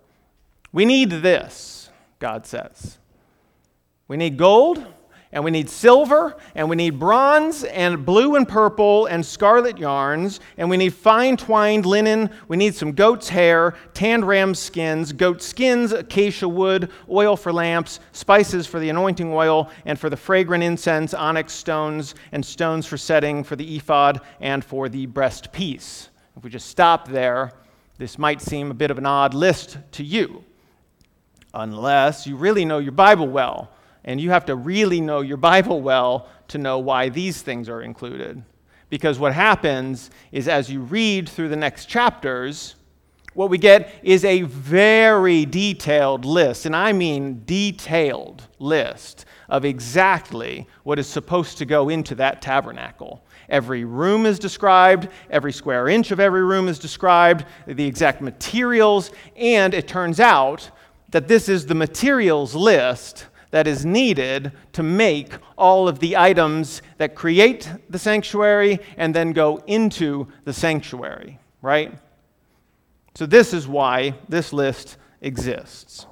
We 0.72 0.84
need 0.84 1.10
this, 1.10 1.88
God 2.18 2.46
says. 2.46 2.98
We 4.08 4.16
need 4.16 4.36
gold, 4.36 4.84
and 5.34 5.44
we 5.44 5.50
need 5.50 5.68
silver, 5.68 6.36
and 6.54 6.70
we 6.70 6.76
need 6.76 6.96
bronze, 6.96 7.64
and 7.64 8.06
blue 8.06 8.36
and 8.36 8.48
purple, 8.48 9.06
and 9.06 9.26
scarlet 9.26 9.76
yarns, 9.78 10.38
and 10.56 10.70
we 10.70 10.76
need 10.76 10.94
fine 10.94 11.36
twined 11.36 11.84
linen. 11.84 12.30
We 12.46 12.56
need 12.56 12.76
some 12.76 12.92
goat's 12.92 13.28
hair, 13.28 13.74
tanned 13.94 14.28
ram 14.28 14.54
skins, 14.54 15.12
goat 15.12 15.42
skins, 15.42 15.90
acacia 15.90 16.48
wood, 16.48 16.88
oil 17.10 17.36
for 17.36 17.52
lamps, 17.52 17.98
spices 18.12 18.68
for 18.68 18.78
the 18.78 18.88
anointing 18.88 19.32
oil, 19.32 19.70
and 19.86 19.98
for 19.98 20.08
the 20.08 20.16
fragrant 20.16 20.62
incense, 20.62 21.12
onyx 21.12 21.52
stones, 21.52 22.14
and 22.30 22.46
stones 22.46 22.86
for 22.86 22.96
setting 22.96 23.42
for 23.42 23.56
the 23.56 23.76
ephod 23.76 24.20
and 24.40 24.64
for 24.64 24.88
the 24.88 25.08
breastpiece. 25.08 26.10
If 26.36 26.44
we 26.44 26.50
just 26.50 26.68
stop 26.68 27.08
there, 27.08 27.50
this 27.98 28.18
might 28.20 28.40
seem 28.40 28.70
a 28.70 28.74
bit 28.74 28.92
of 28.92 28.98
an 28.98 29.06
odd 29.06 29.34
list 29.34 29.78
to 29.92 30.04
you, 30.04 30.44
unless 31.52 32.24
you 32.24 32.36
really 32.36 32.64
know 32.64 32.78
your 32.78 32.92
Bible 32.92 33.26
well 33.26 33.73
and 34.04 34.20
you 34.20 34.30
have 34.30 34.44
to 34.46 34.56
really 34.56 35.00
know 35.00 35.20
your 35.20 35.36
Bible 35.36 35.80
well 35.80 36.28
to 36.48 36.58
know 36.58 36.78
why 36.78 37.08
these 37.08 37.42
things 37.42 37.68
are 37.68 37.82
included. 37.82 38.42
Because 38.90 39.18
what 39.18 39.32
happens 39.32 40.10
is 40.30 40.46
as 40.46 40.70
you 40.70 40.80
read 40.80 41.28
through 41.28 41.48
the 41.48 41.56
next 41.56 41.86
chapters, 41.86 42.76
what 43.34 43.50
we 43.50 43.58
get 43.58 43.92
is 44.02 44.24
a 44.24 44.42
very 44.42 45.44
detailed 45.44 46.24
list, 46.24 46.66
and 46.66 46.76
I 46.76 46.92
mean 46.92 47.42
detailed 47.44 48.46
list 48.60 49.24
of 49.48 49.64
exactly 49.64 50.68
what 50.84 50.98
is 50.98 51.08
supposed 51.08 51.58
to 51.58 51.64
go 51.64 51.88
into 51.88 52.14
that 52.14 52.40
tabernacle. 52.40 53.24
Every 53.48 53.84
room 53.84 54.24
is 54.24 54.38
described, 54.38 55.08
every 55.30 55.52
square 55.52 55.88
inch 55.88 56.12
of 56.12 56.20
every 56.20 56.44
room 56.44 56.68
is 56.68 56.78
described, 56.78 57.44
the 57.66 57.84
exact 57.84 58.20
materials, 58.20 59.10
and 59.36 59.74
it 59.74 59.88
turns 59.88 60.20
out 60.20 60.70
that 61.10 61.28
this 61.28 61.48
is 61.48 61.66
the 61.66 61.74
materials 61.74 62.54
list 62.54 63.26
that 63.54 63.68
is 63.68 63.86
needed 63.86 64.50
to 64.72 64.82
make 64.82 65.32
all 65.56 65.86
of 65.86 66.00
the 66.00 66.16
items 66.16 66.82
that 66.98 67.14
create 67.14 67.70
the 67.88 68.00
sanctuary 68.00 68.80
and 68.96 69.14
then 69.14 69.30
go 69.30 69.62
into 69.68 70.26
the 70.42 70.52
sanctuary, 70.52 71.38
right? 71.62 71.96
So, 73.14 73.26
this 73.26 73.54
is 73.54 73.68
why 73.68 74.14
this 74.28 74.52
list 74.52 74.96
exists. 75.20 76.04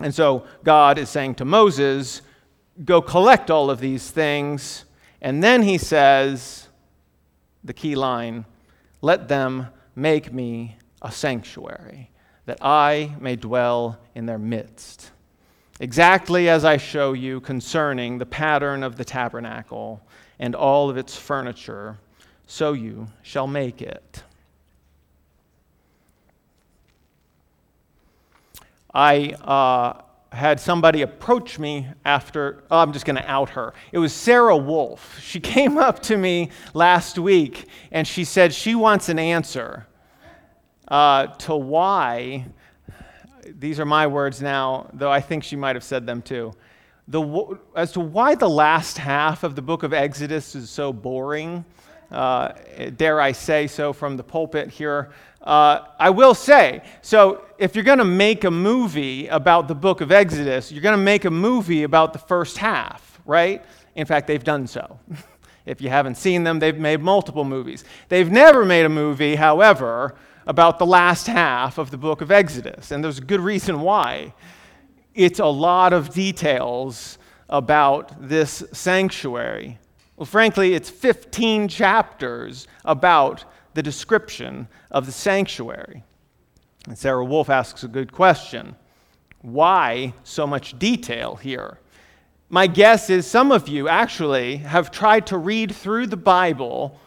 And 0.00 0.12
so, 0.12 0.44
God 0.64 0.98
is 0.98 1.08
saying 1.08 1.36
to 1.36 1.44
Moses, 1.44 2.22
Go 2.84 3.00
collect 3.00 3.48
all 3.48 3.70
of 3.70 3.78
these 3.78 4.10
things. 4.10 4.86
And 5.22 5.44
then 5.44 5.62
he 5.62 5.78
says, 5.78 6.66
the 7.62 7.74
key 7.74 7.94
line, 7.94 8.44
let 9.02 9.28
them 9.28 9.68
make 9.94 10.32
me 10.32 10.78
a 11.00 11.12
sanctuary, 11.12 12.10
that 12.46 12.58
I 12.60 13.14
may 13.20 13.36
dwell 13.36 14.00
in 14.16 14.26
their 14.26 14.36
midst 14.36 15.12
exactly 15.80 16.48
as 16.48 16.64
I 16.64 16.76
show 16.76 17.12
you 17.12 17.40
concerning 17.40 18.18
the 18.18 18.26
pattern 18.26 18.82
of 18.82 18.96
the 18.96 19.04
tabernacle 19.04 20.00
and 20.38 20.54
all 20.54 20.90
of 20.90 20.96
its 20.96 21.16
furniture, 21.16 21.98
so 22.46 22.72
you 22.72 23.06
shall 23.22 23.46
make 23.46 23.82
it. 23.82 24.22
I 28.92 29.30
uh, 29.42 30.00
had 30.32 30.58
somebody 30.58 31.02
approach 31.02 31.58
me 31.58 31.86
after, 32.04 32.64
oh, 32.70 32.78
I'm 32.78 32.92
just 32.92 33.04
going 33.04 33.16
to 33.16 33.30
out 33.30 33.50
her. 33.50 33.74
It 33.92 33.98
was 33.98 34.12
Sarah 34.12 34.56
Wolf. 34.56 35.20
She 35.20 35.40
came 35.54 35.78
up 35.78 36.00
to 36.04 36.16
me 36.16 36.50
last 36.72 37.18
week 37.18 37.66
and 37.90 38.06
she 38.06 38.24
said 38.24 38.54
she 38.54 38.74
wants 38.74 39.08
an 39.08 39.18
answer 39.18 39.86
uh, 40.88 41.26
to 41.26 41.54
why 41.54 42.46
these 43.58 43.80
are 43.80 43.84
my 43.84 44.06
words 44.06 44.42
now, 44.42 44.90
though 44.92 45.10
I 45.10 45.20
think 45.20 45.44
she 45.44 45.56
might 45.56 45.76
have 45.76 45.84
said 45.84 46.06
them 46.06 46.22
too. 46.22 46.52
The, 47.08 47.58
as 47.76 47.92
to 47.92 48.00
why 48.00 48.34
the 48.34 48.48
last 48.48 48.98
half 48.98 49.44
of 49.44 49.54
the 49.54 49.62
book 49.62 49.82
of 49.82 49.92
Exodus 49.92 50.54
is 50.54 50.70
so 50.70 50.92
boring, 50.92 51.64
uh, 52.10 52.52
dare 52.96 53.20
I 53.20 53.32
say 53.32 53.66
so 53.66 53.92
from 53.92 54.16
the 54.16 54.24
pulpit 54.24 54.70
here, 54.70 55.12
uh, 55.42 55.80
I 55.98 56.10
will 56.10 56.34
say 56.34 56.82
so 57.02 57.44
if 57.58 57.74
you're 57.74 57.84
going 57.84 57.98
to 57.98 58.04
make 58.04 58.44
a 58.44 58.50
movie 58.50 59.28
about 59.28 59.68
the 59.68 59.74
book 59.74 60.00
of 60.00 60.10
Exodus, 60.10 60.72
you're 60.72 60.82
going 60.82 60.98
to 60.98 61.02
make 61.02 61.24
a 61.24 61.30
movie 61.30 61.84
about 61.84 62.12
the 62.12 62.18
first 62.18 62.58
half, 62.58 63.20
right? 63.24 63.64
In 63.94 64.06
fact, 64.06 64.26
they've 64.26 64.42
done 64.42 64.66
so. 64.66 64.98
if 65.66 65.80
you 65.80 65.88
haven't 65.88 66.16
seen 66.16 66.44
them, 66.44 66.58
they've 66.58 66.78
made 66.78 67.00
multiple 67.00 67.44
movies. 67.44 67.84
They've 68.08 68.30
never 68.30 68.64
made 68.64 68.84
a 68.84 68.88
movie, 68.88 69.36
however, 69.36 70.16
about 70.46 70.78
the 70.78 70.86
last 70.86 71.26
half 71.26 71.76
of 71.78 71.90
the 71.90 71.98
book 71.98 72.20
of 72.20 72.30
Exodus, 72.30 72.90
and 72.90 73.02
there's 73.02 73.18
a 73.18 73.24
good 73.24 73.40
reason 73.40 73.80
why. 73.80 74.32
It's 75.14 75.40
a 75.40 75.46
lot 75.46 75.92
of 75.92 76.14
details 76.14 77.18
about 77.48 78.28
this 78.28 78.62
sanctuary. 78.72 79.78
Well, 80.16 80.26
frankly, 80.26 80.74
it's 80.74 80.90
15 80.90 81.68
chapters 81.68 82.68
about 82.84 83.44
the 83.74 83.82
description 83.82 84.68
of 84.90 85.06
the 85.06 85.12
sanctuary. 85.12 86.02
And 86.86 86.96
Sarah 86.96 87.24
Wolf 87.24 87.50
asks 87.50 87.82
a 87.82 87.88
good 87.88 88.12
question 88.12 88.76
why 89.42 90.12
so 90.24 90.46
much 90.46 90.78
detail 90.78 91.36
here? 91.36 91.78
My 92.48 92.66
guess 92.66 93.10
is 93.10 93.26
some 93.26 93.52
of 93.52 93.68
you 93.68 93.88
actually 93.88 94.58
have 94.58 94.90
tried 94.90 95.26
to 95.28 95.38
read 95.38 95.74
through 95.74 96.06
the 96.06 96.16
Bible 96.16 96.98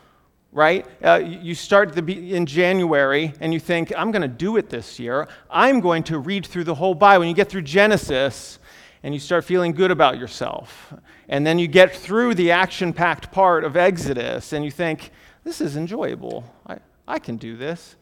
right? 0.52 0.86
Uh, 1.04 1.22
you 1.24 1.54
start 1.54 1.94
the, 1.94 2.36
in 2.36 2.46
January 2.46 3.34
and 3.40 3.54
you 3.54 3.60
think, 3.60 3.94
I'm 3.96 4.12
going 4.12 4.24
to 4.24 4.28
do 4.28 4.58
it 4.58 4.70
this 4.70 5.00
year. 5.00 5.28
I'm 5.50 5.80
going 5.80 6.04
to 6.04 6.20
read 6.20 6.46
through 6.46 6.64
the 6.64 6.76
whole 6.76 6.96
Bible. 6.96 7.20
When 7.20 7.30
you 7.30 7.36
get 7.36 7.50
through 7.50 7.64
Genesis 7.64 8.60
and 9.04 9.14
you 9.14 9.20
start 9.20 9.46
feeling 9.46 9.74
good 9.74 9.92
about 9.92 10.18
yourself. 10.18 10.94
And 11.28 11.46
then 11.46 11.60
you 11.60 11.68
get 11.68 11.96
through 11.96 12.36
the 12.36 12.52
action 12.52 12.94
packed 12.94 13.32
part 13.32 13.64
of 13.64 13.78
Exodus 13.78 14.54
and 14.54 14.66
you 14.66 14.72
think, 14.72 15.12
this 15.44 15.62
is 15.62 15.78
enjoyable. 15.78 16.44
I, 16.66 16.80
I 17.08 17.20
can 17.20 17.38
do 17.38 17.56
this. 17.56 17.96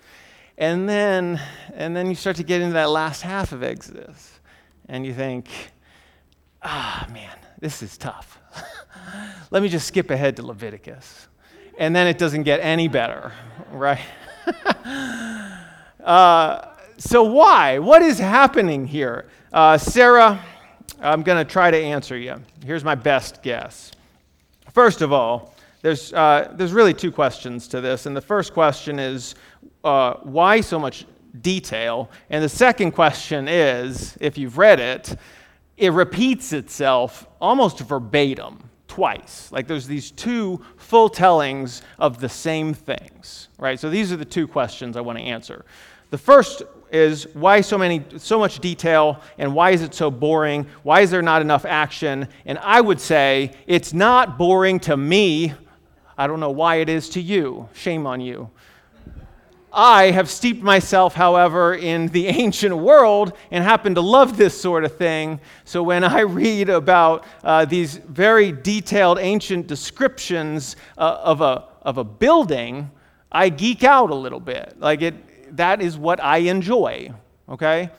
And 0.57 0.89
then, 0.89 1.39
and 1.73 1.95
then 1.95 2.07
you 2.07 2.15
start 2.15 2.37
to 2.37 2.43
get 2.43 2.61
into 2.61 2.73
that 2.73 2.89
last 2.89 3.21
half 3.21 3.51
of 3.51 3.61
Exodus 3.61 4.39
and 4.87 5.05
you 5.05 5.13
think, 5.13 5.49
ah, 6.63 7.05
man, 7.11 7.37
this 7.59 7.83
is 7.83 7.97
tough. 7.97 8.39
Let 9.51 9.61
me 9.61 9.69
just 9.69 9.87
skip 9.87 10.09
ahead 10.09 10.37
to 10.37 10.45
Leviticus 10.45 11.27
and 11.77 11.95
then 11.95 12.07
it 12.07 12.17
doesn't 12.17 12.43
get 12.43 12.59
any 12.61 12.87
better, 12.87 13.31
right? 13.71 14.01
uh, 16.03 16.73
so, 16.97 17.23
why? 17.23 17.79
What 17.79 18.01
is 18.01 18.17
happening 18.17 18.87
here? 18.87 19.27
Uh, 19.53 19.77
Sarah, 19.77 20.43
I'm 20.99 21.21
going 21.21 21.43
to 21.43 21.49
try 21.49 21.69
to 21.69 21.77
answer 21.77 22.17
you. 22.17 22.41
Here's 22.65 22.83
my 22.83 22.95
best 22.95 23.43
guess. 23.43 23.91
First 24.73 25.01
of 25.01 25.13
all, 25.13 25.53
there's, 25.81 26.11
uh, 26.13 26.53
there's 26.55 26.73
really 26.73 26.93
two 26.93 27.11
questions 27.11 27.67
to 27.69 27.81
this. 27.81 28.07
And 28.07 28.17
the 28.17 28.21
first 28.21 28.53
question 28.53 28.99
is 28.99 29.35
uh, 29.83 30.15
why 30.23 30.61
so 30.61 30.79
much 30.79 31.05
detail? 31.41 32.09
And 32.29 32.43
the 32.43 32.49
second 32.49 32.91
question 32.91 33.47
is 33.47 34.17
if 34.19 34.37
you've 34.37 34.57
read 34.57 34.79
it, 34.79 35.15
it 35.77 35.93
repeats 35.93 36.53
itself 36.53 37.27
almost 37.39 37.79
verbatim 37.79 38.66
twice. 38.97 39.51
Like 39.51 39.67
there's 39.67 39.85
these 39.85 40.09
two 40.09 40.59
full 40.75 41.07
tellings 41.07 41.83
of 41.99 42.19
the 42.19 42.27
same 42.27 42.73
things, 42.73 43.47
right? 43.59 43.79
So 43.79 43.91
these 43.91 44.11
are 44.11 44.15
the 44.15 44.25
two 44.25 44.47
questions 44.47 44.97
I 44.97 45.01
want 45.01 45.19
to 45.19 45.23
answer. 45.23 45.65
The 46.09 46.17
first 46.17 46.63
is 46.91 47.27
why 47.35 47.61
so 47.61 47.77
many 47.77 48.03
so 48.17 48.39
much 48.39 48.57
detail 48.57 49.21
and 49.37 49.53
why 49.53 49.69
is 49.69 49.83
it 49.83 49.93
so 49.93 50.09
boring? 50.09 50.65
Why 50.81 51.01
is 51.01 51.11
there 51.11 51.21
not 51.21 51.43
enough 51.43 51.63
action? 51.63 52.27
And 52.47 52.57
I 52.57 52.81
would 52.81 52.99
say 52.99 53.51
it's 53.67 53.93
not 53.93 54.35
boring 54.35 54.79
to 54.79 54.97
me. 54.97 55.53
I 56.17 56.25
don't 56.25 56.39
know 56.39 56.49
why 56.49 56.77
it 56.77 56.89
is 56.89 57.07
to 57.09 57.21
you. 57.21 57.69
Shame 57.75 58.07
on 58.07 58.19
you. 58.19 58.49
I 59.71 60.11
have 60.11 60.29
steeped 60.29 60.63
myself, 60.63 61.13
however, 61.13 61.75
in 61.75 62.07
the 62.07 62.27
ancient 62.27 62.75
world 62.75 63.33
and 63.51 63.63
happen 63.63 63.95
to 63.95 64.01
love 64.01 64.37
this 64.37 64.59
sort 64.59 64.83
of 64.85 64.95
thing. 64.95 65.39
So 65.65 65.83
when 65.83 66.03
I 66.03 66.19
read 66.21 66.69
about 66.69 67.25
uh, 67.43 67.65
these 67.65 67.97
very 67.97 68.51
detailed 68.51 69.19
ancient 69.19 69.67
descriptions 69.67 70.75
uh, 70.97 71.19
of, 71.23 71.41
a, 71.41 71.65
of 71.81 71.97
a 71.97 72.03
building, 72.03 72.91
I 73.31 73.49
geek 73.49 73.83
out 73.83 74.09
a 74.09 74.15
little 74.15 74.39
bit. 74.39 74.75
Like 74.79 75.01
it, 75.01 75.57
that 75.57 75.81
is 75.81 75.97
what 75.97 76.23
I 76.23 76.37
enjoy, 76.37 77.13
okay? 77.49 77.89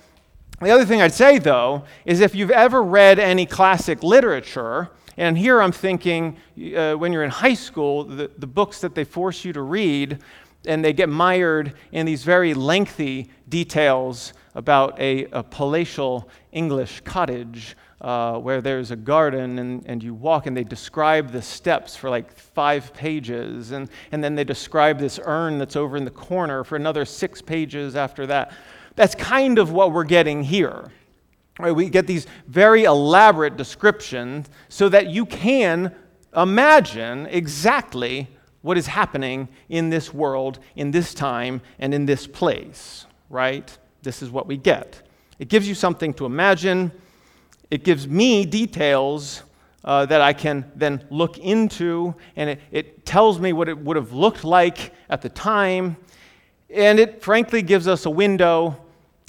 The 0.61 0.71
other 0.71 0.85
thing 0.85 1.01
I'd 1.01 1.13
say, 1.13 1.39
though, 1.39 1.85
is 2.05 2.21
if 2.21 2.35
you've 2.35 2.51
ever 2.51 2.83
read 2.83 3.19
any 3.19 3.47
classic 3.47 4.03
literature, 4.03 4.91
and 5.17 5.39
here 5.39 5.63
I'm 5.63 5.73
thinking 5.73 6.37
uh, 6.77 6.95
when 6.95 7.13
you're 7.13 7.25
in 7.25 7.31
high 7.31 7.55
school, 7.55 8.05
the, 8.05 8.31
the 8.39 8.47
books 8.47 8.81
that 8.81 8.95
they 8.95 9.05
force 9.05 9.45
you 9.45 9.53
to 9.53 9.63
read, 9.63 10.19
and 10.67 10.85
they 10.85 10.93
get 10.93 11.09
mired 11.09 11.75
in 11.93 12.07
these 12.07 12.25
very 12.25 12.55
lengthy 12.55 13.31
details 13.49 14.33
about 14.55 14.99
a, 14.99 15.27
a 15.27 15.43
palatial 15.43 16.29
English 16.53 17.00
cottage 17.03 17.77
uh, 18.00 18.38
where 18.38 18.61
there's 18.61 18.91
a 18.91 18.97
garden 18.97 19.59
and, 19.59 19.85
and 19.87 20.03
you 20.03 20.15
walk 20.15 20.47
and 20.47 20.57
they 20.57 20.65
describe 20.65 21.33
the 21.33 21.43
steps 21.43 21.97
for 21.97 22.11
like 22.11 22.33
five 22.33 22.93
pages. 22.95 23.73
And, 23.73 23.88
and 24.12 24.23
then 24.23 24.35
they 24.35 24.45
describe 24.45 24.99
this 24.99 25.19
urn 25.25 25.59
that's 25.59 25.77
over 25.77 25.97
in 25.97 26.05
the 26.05 26.11
corner 26.11 26.65
for 26.65 26.77
another 26.77 27.05
six 27.05 27.43
pages 27.43 27.97
after 27.97 28.27
that. 28.27 28.53
That's 28.95 29.15
kind 29.15 29.59
of 29.59 29.73
what 29.73 29.93
we're 29.93 30.05
getting 30.05 30.43
here. 30.43 30.91
Right? 31.59 31.73
We 31.73 31.88
get 31.88 32.07
these 32.07 32.27
very 32.47 32.85
elaborate 32.85 33.57
descriptions 33.57 34.49
so 34.69 34.88
that 34.88 35.09
you 35.09 35.27
can 35.27 35.95
imagine 36.37 37.27
exactly 37.27 38.29
what 38.62 38.77
is 38.77 38.87
happening 38.87 39.49
in 39.69 39.91
this 39.91 40.12
world, 40.12 40.59
in 40.77 40.91
this 40.91 41.15
time, 41.15 41.61
and 41.79 41.95
in 41.95 42.07
this 42.07 42.27
place, 42.27 43.07
right? 43.31 43.77
This 44.03 44.23
is 44.23 44.31
what 44.31 44.47
we 44.47 44.57
get. 44.57 45.03
It 45.38 45.49
gives 45.49 45.69
you 45.69 45.75
something 45.75 46.12
to 46.15 46.27
imagine 46.27 46.93
it 47.71 47.85
gives 47.85 48.09
me 48.09 48.47
details 48.47 49.43
uh, 49.85 50.07
that 50.07 50.21
I 50.21 50.33
can 50.33 50.71
then 50.75 51.05
look 51.11 51.38
into, 51.38 52.15
and 52.37 52.50
it, 52.50 52.61
it 52.71 53.07
tells 53.07 53.38
me 53.38 53.53
what 53.53 53.69
it 53.69 53.79
would 53.79 53.97
have 53.97 54.12
looked 54.12 54.45
like 54.45 54.93
at 55.11 55.23
the 55.23 55.29
time. 55.29 55.97
And 56.71 56.99
it 56.99 57.23
frankly 57.23 57.62
gives 57.62 57.87
us 57.87 58.07
a 58.07 58.11
window 58.11 58.77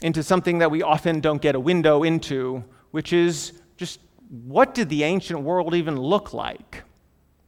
into 0.02 0.24
something 0.24 0.60
that 0.60 0.72
we 0.72 0.82
often 0.82 1.20
don't 1.20 1.42
get 1.42 1.56
a 1.56 1.60
window 1.60 2.04
into, 2.04 2.64
which 2.92 3.14
is 3.14 3.54
just 3.78 4.00
what 4.48 4.74
did 4.74 4.90
the 4.90 5.04
ancient 5.04 5.42
world 5.42 5.76
even 5.76 6.00
look 6.00 6.34
like? 6.34 6.84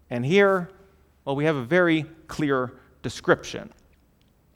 And 0.09 0.25
here, 0.25 0.69
well, 1.31 1.37
we 1.37 1.45
have 1.45 1.55
a 1.55 1.63
very 1.63 2.03
clear 2.27 2.73
description. 3.03 3.71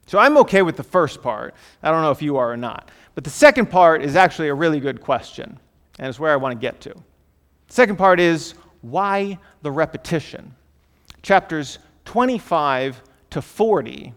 So 0.07 0.19
I'm 0.19 0.35
okay 0.39 0.61
with 0.61 0.75
the 0.75 0.83
first 0.83 1.21
part. 1.21 1.55
I 1.81 1.89
don't 1.89 2.01
know 2.01 2.11
if 2.11 2.21
you 2.21 2.35
are 2.35 2.51
or 2.51 2.57
not. 2.57 2.91
But 3.13 3.23
the 3.23 3.29
second 3.29 3.67
part 3.67 4.01
is 4.01 4.17
actually 4.17 4.49
a 4.49 4.53
really 4.53 4.81
good 4.81 4.99
question 4.99 5.57
and 5.99 6.09
it's 6.09 6.19
where 6.19 6.33
I 6.33 6.35
want 6.35 6.51
to 6.51 6.59
get 6.59 6.81
to. 6.81 6.89
The 6.89 7.73
second 7.73 7.95
part 7.95 8.19
is 8.19 8.55
why 8.81 9.39
the 9.61 9.71
repetition? 9.71 10.53
Chapters 11.21 11.79
25 12.03 13.01
to 13.29 13.41
40 13.41 14.13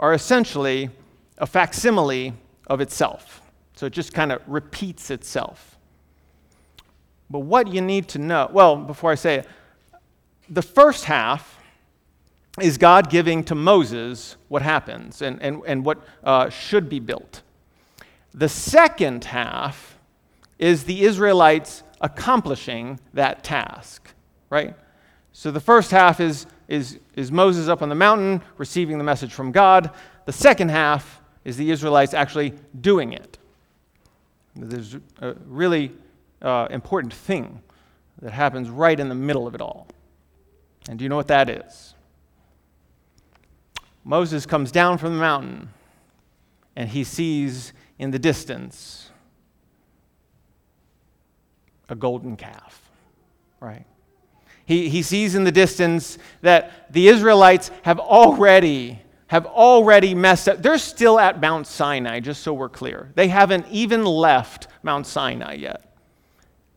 are 0.00 0.12
essentially 0.12 0.90
a 1.38 1.46
facsimile 1.46 2.32
of 2.66 2.80
itself. 2.80 3.42
So 3.76 3.86
it 3.86 3.92
just 3.92 4.12
kind 4.12 4.32
of 4.32 4.42
repeats 4.48 5.12
itself. 5.12 5.78
But 7.30 7.40
what 7.40 7.68
you 7.68 7.80
need 7.80 8.08
to 8.08 8.18
know, 8.18 8.50
well, 8.52 8.74
before 8.74 9.12
I 9.12 9.14
say 9.14 9.36
it, 9.36 9.48
the 10.48 10.62
first 10.62 11.04
half 11.04 11.58
is 12.58 12.78
God 12.78 13.10
giving 13.10 13.44
to 13.44 13.54
Moses 13.54 14.36
what 14.48 14.62
happens 14.62 15.22
and, 15.22 15.40
and, 15.42 15.62
and 15.66 15.84
what 15.84 16.02
uh, 16.24 16.48
should 16.50 16.88
be 16.88 16.98
built. 16.98 17.42
The 18.34 18.48
second 18.48 19.24
half 19.24 19.98
is 20.58 20.84
the 20.84 21.02
Israelites 21.02 21.82
accomplishing 22.00 22.98
that 23.14 23.44
task, 23.44 24.12
right? 24.48 24.74
So 25.32 25.50
the 25.50 25.60
first 25.60 25.90
half 25.90 26.20
is, 26.20 26.46
is, 26.68 26.98
is 27.14 27.30
Moses 27.30 27.68
up 27.68 27.82
on 27.82 27.88
the 27.88 27.94
mountain 27.94 28.42
receiving 28.56 28.98
the 28.98 29.04
message 29.04 29.32
from 29.32 29.52
God. 29.52 29.90
The 30.26 30.32
second 30.32 30.70
half 30.70 31.22
is 31.44 31.56
the 31.56 31.70
Israelites 31.70 32.14
actually 32.14 32.54
doing 32.80 33.12
it. 33.12 33.38
There's 34.56 34.96
a 35.20 35.34
really 35.46 35.92
uh, 36.42 36.66
important 36.70 37.14
thing 37.14 37.62
that 38.20 38.32
happens 38.32 38.68
right 38.68 38.98
in 38.98 39.08
the 39.08 39.14
middle 39.14 39.46
of 39.46 39.54
it 39.54 39.60
all. 39.60 39.86
And 40.88 40.98
do 40.98 41.04
you 41.04 41.08
know 41.08 41.16
what 41.16 41.28
that 41.28 41.48
is? 41.48 41.94
Moses 44.04 44.46
comes 44.46 44.72
down 44.72 44.98
from 44.98 45.14
the 45.14 45.20
mountain 45.20 45.70
and 46.76 46.88
he 46.88 47.04
sees 47.04 47.72
in 47.98 48.10
the 48.10 48.18
distance 48.18 49.10
a 51.88 51.94
golden 51.94 52.36
calf, 52.36 52.90
right? 53.60 53.84
He, 54.64 54.88
he 54.88 55.02
sees 55.02 55.34
in 55.34 55.44
the 55.44 55.52
distance 55.52 56.16
that 56.42 56.92
the 56.92 57.08
Israelites 57.08 57.70
have 57.82 57.98
already 57.98 59.02
have 59.30 59.46
already 59.46 60.12
messed 60.12 60.48
up. 60.48 60.60
They're 60.60 60.76
still 60.76 61.16
at 61.16 61.40
Mount 61.40 61.68
Sinai, 61.68 62.18
just 62.18 62.42
so 62.42 62.52
we're 62.52 62.68
clear. 62.68 63.12
They 63.14 63.28
haven't 63.28 63.64
even 63.70 64.04
left 64.04 64.66
Mount 64.82 65.06
Sinai 65.06 65.54
yet. 65.54 65.94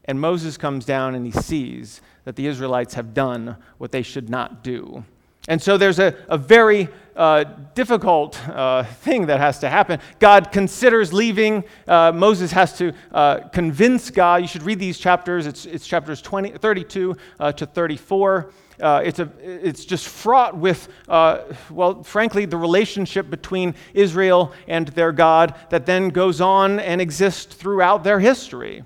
And 0.05 0.21
Moses 0.21 0.55
comes 0.55 0.85
down 0.85 1.15
and 1.15 1.25
he 1.25 1.31
sees 1.31 1.99
that 2.25 2.35
the 2.35 2.45
Israelites 2.45 2.93
have 2.93 3.15
done 3.15 3.57
what 3.79 3.91
they 3.91 4.03
should 4.03 4.29
not 4.29 4.63
do. 4.63 5.03
And 5.47 5.61
so 5.61 5.77
there's 5.77 5.99
a, 5.99 6.15
a 6.29 6.37
very 6.37 6.89
uh, 7.15 7.43
difficult 7.75 8.39
uh, 8.49 8.83
thing 8.83 9.27
that 9.27 9.39
has 9.39 9.59
to 9.59 9.69
happen. 9.69 9.99
God 10.19 10.51
considers 10.51 11.13
leaving. 11.13 11.63
Uh, 11.87 12.11
Moses 12.11 12.51
has 12.51 12.77
to 12.77 12.93
uh, 13.11 13.39
convince 13.49 14.09
God. 14.09 14.41
You 14.41 14.47
should 14.47 14.63
read 14.63 14.79
these 14.79 14.97
chapters. 14.97 15.45
It's, 15.45 15.65
it's 15.65 15.85
chapters 15.85 16.21
20, 16.21 16.51
32 16.51 17.15
uh, 17.39 17.51
to 17.51 17.65
34. 17.65 18.51
Uh, 18.81 19.01
it's, 19.05 19.19
a, 19.19 19.29
it's 19.41 19.85
just 19.85 20.07
fraught 20.07 20.57
with, 20.57 20.87
well, 21.07 22.01
frankly, 22.03 22.45
the 22.45 22.57
relationship 22.57 23.29
between 23.29 23.75
Israel 23.93 24.51
and 24.67 24.87
their 24.89 25.11
God 25.11 25.53
that 25.69 25.85
then 25.85 26.09
goes 26.09 26.41
on 26.41 26.79
and 26.79 26.99
exists 26.99 27.53
throughout 27.53 28.03
their 28.03 28.19
history, 28.19 28.83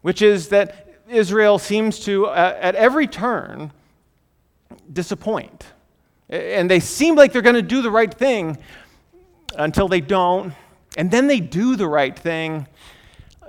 which 0.00 0.22
is 0.22 0.48
that 0.48 0.88
Israel 1.08 1.58
seems 1.60 2.00
to, 2.00 2.28
at 2.28 2.74
every 2.74 3.06
turn, 3.06 3.70
disappoint. 4.92 5.64
And 6.32 6.70
they 6.70 6.80
seem 6.80 7.14
like 7.14 7.34
they're 7.34 7.42
going 7.42 7.56
to 7.56 7.62
do 7.62 7.82
the 7.82 7.90
right 7.90 8.12
thing 8.12 8.56
until 9.54 9.86
they 9.86 10.00
don't. 10.00 10.54
And 10.96 11.10
then 11.10 11.26
they 11.26 11.40
do 11.40 11.76
the 11.76 11.86
right 11.86 12.18
thing 12.18 12.66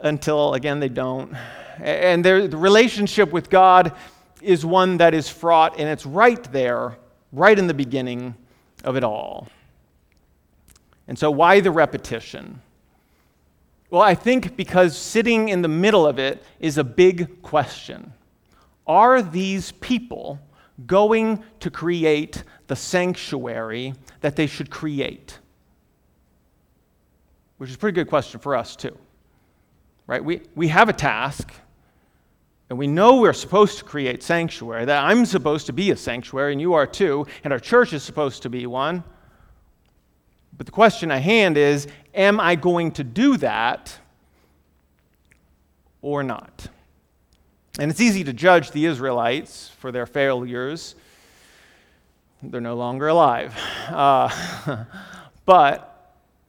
until, 0.02 0.54
again, 0.54 0.82
they 0.82 0.90
don't. 0.90 1.34
And 1.80 2.26
their, 2.26 2.46
the 2.46 2.58
relationship 2.58 3.32
with 3.32 3.50
God 3.50 3.94
is 4.42 4.66
one 4.66 4.98
that 4.98 5.14
is 5.14 5.30
fraught, 5.30 5.80
and 5.80 5.88
it's 5.88 6.06
right 6.06 6.44
there, 6.52 6.98
right 7.32 7.58
in 7.58 7.68
the 7.68 7.74
beginning 7.74 8.36
of 8.84 8.98
it 8.98 9.04
all. 9.06 9.48
And 11.08 11.18
so, 11.18 11.32
why 11.32 11.62
the 11.62 11.72
repetition? 11.72 12.62
Well, 13.90 14.02
I 14.02 14.14
think 14.14 14.58
because 14.58 14.98
sitting 14.98 15.48
in 15.48 15.62
the 15.62 15.70
middle 15.70 16.06
of 16.06 16.20
it 16.20 16.44
is 16.60 16.78
a 16.78 16.84
big 16.84 17.42
question. 17.42 18.12
Are 18.86 19.22
these 19.22 19.72
people 19.72 20.40
going 20.88 21.44
to 21.60 21.70
create 21.70 22.44
the 22.68 22.76
sanctuary 22.76 23.94
that 24.22 24.36
they 24.36 24.48
should 24.48 24.70
create? 24.70 25.40
Which 27.58 27.70
is 27.70 27.76
a 27.76 27.80
pretty 27.80 27.96
good 27.96 28.10
question 28.10 28.40
for 28.40 28.56
us, 28.56 28.76
too. 28.76 28.98
Right? 30.08 30.24
We, 30.24 30.42
we 30.56 30.68
have 30.70 30.90
a 30.90 30.94
task, 30.94 31.54
and 32.70 32.78
we 32.78 32.88
know 32.88 33.22
we're 33.22 33.34
supposed 33.34 33.78
to 33.78 33.84
create 33.84 34.24
sanctuary, 34.24 34.86
that 34.86 35.04
I'm 35.04 35.26
supposed 35.26 35.68
to 35.68 35.74
be 35.74 35.92
a 35.92 35.96
sanctuary, 35.96 36.52
and 36.52 36.60
you 36.60 36.74
are 36.74 36.88
too, 36.88 37.28
and 37.44 37.54
our 37.54 37.60
church 37.60 37.94
is 37.94 38.04
supposed 38.04 38.42
to 38.44 38.50
be 38.50 38.66
one. 38.66 39.04
But 40.58 40.66
the 40.66 40.72
question 40.72 41.12
at 41.12 41.22
hand 41.22 41.58
is 41.58 41.88
am 42.14 42.40
I 42.40 42.56
going 42.56 42.92
to 42.94 43.04
do 43.04 43.38
that 43.38 43.98
or 46.02 46.24
not? 46.24 46.68
And 47.80 47.90
it's 47.90 48.02
easy 48.02 48.24
to 48.26 48.34
judge 48.34 48.72
the 48.72 48.86
Israelites 48.86 49.70
for 49.80 49.92
their 49.92 50.06
failures. 50.06 50.94
They're 52.44 52.62
no 52.62 52.76
longer 52.76 53.08
alive. 53.08 53.56
Uh, 53.90 54.86
but 55.46 55.94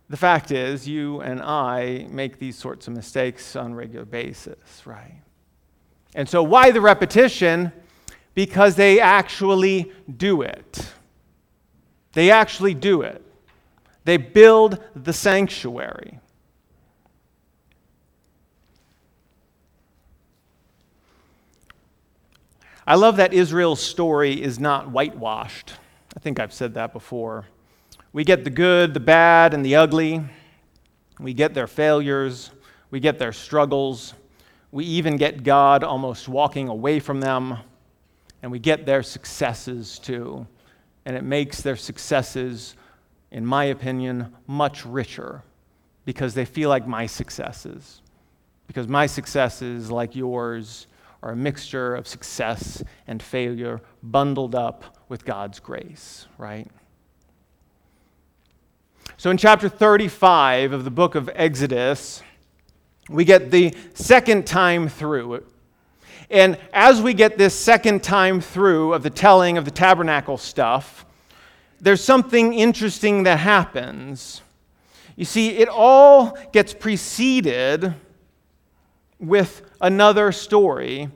the 0.08 0.16
fact 0.16 0.52
is, 0.52 0.86
you 0.86 1.20
and 1.20 1.42
I 1.42 2.06
make 2.10 2.38
these 2.38 2.56
sorts 2.56 2.86
of 2.86 2.94
mistakes 2.94 3.56
on 3.56 3.72
a 3.72 3.74
regular 3.74 4.04
basis, 4.04 4.56
right? 4.84 5.20
And 6.14 6.28
so, 6.28 6.44
why 6.44 6.70
the 6.70 6.80
repetition? 6.80 7.72
Because 8.34 8.76
they 8.76 9.00
actually 9.00 9.92
do 10.16 10.42
it. 10.42 10.86
They 12.12 12.30
actually 12.30 12.74
do 12.74 13.02
it. 13.02 13.20
They 14.04 14.16
build 14.16 14.78
the 14.94 15.12
sanctuary. 15.12 16.20
I 22.86 22.96
love 22.96 23.16
that 23.16 23.32
Israel's 23.32 23.80
story 23.80 24.42
is 24.42 24.60
not 24.60 24.90
whitewashed. 24.90 25.72
I 26.14 26.20
think 26.20 26.38
I've 26.38 26.52
said 26.52 26.74
that 26.74 26.92
before. 26.92 27.46
We 28.12 28.24
get 28.24 28.44
the 28.44 28.50
good, 28.50 28.92
the 28.92 29.00
bad, 29.00 29.54
and 29.54 29.64
the 29.64 29.76
ugly. 29.76 30.22
We 31.18 31.32
get 31.32 31.54
their 31.54 31.66
failures. 31.66 32.50
We 32.90 33.00
get 33.00 33.18
their 33.18 33.32
struggles. 33.32 34.12
We 34.70 34.84
even 34.84 35.16
get 35.16 35.44
God 35.44 35.82
almost 35.82 36.28
walking 36.28 36.68
away 36.68 37.00
from 37.00 37.20
them. 37.20 37.56
And 38.42 38.52
we 38.52 38.58
get 38.58 38.84
their 38.84 39.02
successes 39.02 39.98
too. 39.98 40.46
And 41.06 41.16
it 41.16 41.24
makes 41.24 41.62
their 41.62 41.76
successes, 41.76 42.76
in 43.30 43.46
my 43.46 43.64
opinion, 43.64 44.34
much 44.46 44.84
richer 44.84 45.42
because 46.04 46.34
they 46.34 46.44
feel 46.44 46.68
like 46.68 46.86
my 46.86 47.06
successes. 47.06 48.02
Because 48.66 48.88
my 48.88 49.06
successes, 49.06 49.90
like 49.90 50.14
yours, 50.14 50.86
are 51.24 51.32
a 51.32 51.36
mixture 51.36 51.94
of 51.96 52.06
success 52.06 52.84
and 53.06 53.22
failure 53.22 53.80
bundled 54.02 54.54
up 54.54 54.98
with 55.08 55.24
God's 55.24 55.58
grace, 55.58 56.26
right? 56.36 56.70
So 59.16 59.30
in 59.30 59.38
chapter 59.38 59.70
35 59.70 60.74
of 60.74 60.84
the 60.84 60.90
book 60.90 61.14
of 61.14 61.30
Exodus, 61.34 62.22
we 63.08 63.24
get 63.24 63.50
the 63.50 63.74
second 63.94 64.46
time 64.46 64.86
through. 64.86 65.42
And 66.28 66.58
as 66.74 67.00
we 67.00 67.14
get 67.14 67.38
this 67.38 67.58
second 67.58 68.02
time 68.02 68.42
through 68.42 68.92
of 68.92 69.02
the 69.02 69.08
telling 69.08 69.56
of 69.56 69.64
the 69.64 69.70
tabernacle 69.70 70.36
stuff, 70.36 71.06
there's 71.80 72.04
something 72.04 72.52
interesting 72.52 73.22
that 73.22 73.38
happens. 73.38 74.42
You 75.16 75.24
see, 75.24 75.56
it 75.56 75.70
all 75.70 76.36
gets 76.52 76.74
preceded 76.74 77.94
with 79.26 79.62
another 79.80 80.32
story, 80.32 81.08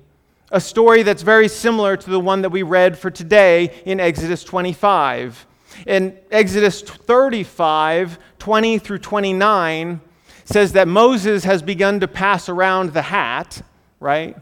a 0.51 0.61
story 0.61 1.03
that's 1.03 1.23
very 1.23 1.49
similar 1.49 1.97
to 1.97 2.11
the 2.11 2.21
one 2.21 2.43
that 2.43 2.51
we 2.51 2.63
read 2.63 2.99
for 2.99 3.11
today 3.11 3.83
in 3.85 4.01
Exodus 4.01 4.45
25. 4.45 5.47
In 5.87 6.19
Exodus 6.31 6.83
35, 6.83 8.19
20 8.39 8.79
through 8.79 8.99
29, 8.99 10.01
says 10.45 10.73
that 10.73 10.89
Moses 10.89 11.45
has 11.45 11.63
begun 11.63 12.01
to 12.01 12.09
pass 12.09 12.49
around 12.49 12.93
the 12.93 13.03
hat, 13.03 13.63
right? 14.01 14.37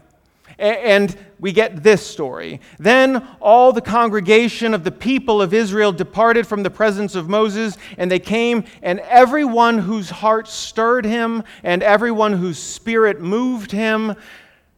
And 0.59 1.15
we 1.39 1.51
get 1.51 1.83
this 1.83 2.05
story. 2.05 2.61
Then 2.79 3.27
all 3.39 3.71
the 3.71 3.81
congregation 3.81 4.73
of 4.73 4.83
the 4.83 4.91
people 4.91 5.39
of 5.39 5.53
Israel 5.53 5.91
departed 5.91 6.47
from 6.47 6.63
the 6.63 6.71
presence 6.71 7.13
of 7.13 7.29
Moses, 7.29 7.77
and 7.97 8.09
they 8.09 8.19
came, 8.19 8.63
and 8.81 8.99
everyone 9.01 9.77
whose 9.77 10.09
heart 10.09 10.47
stirred 10.47 11.05
him, 11.05 11.43
and 11.63 11.83
everyone 11.83 12.33
whose 12.33 12.57
spirit 12.57 13.21
moved 13.21 13.71
him, 13.71 14.15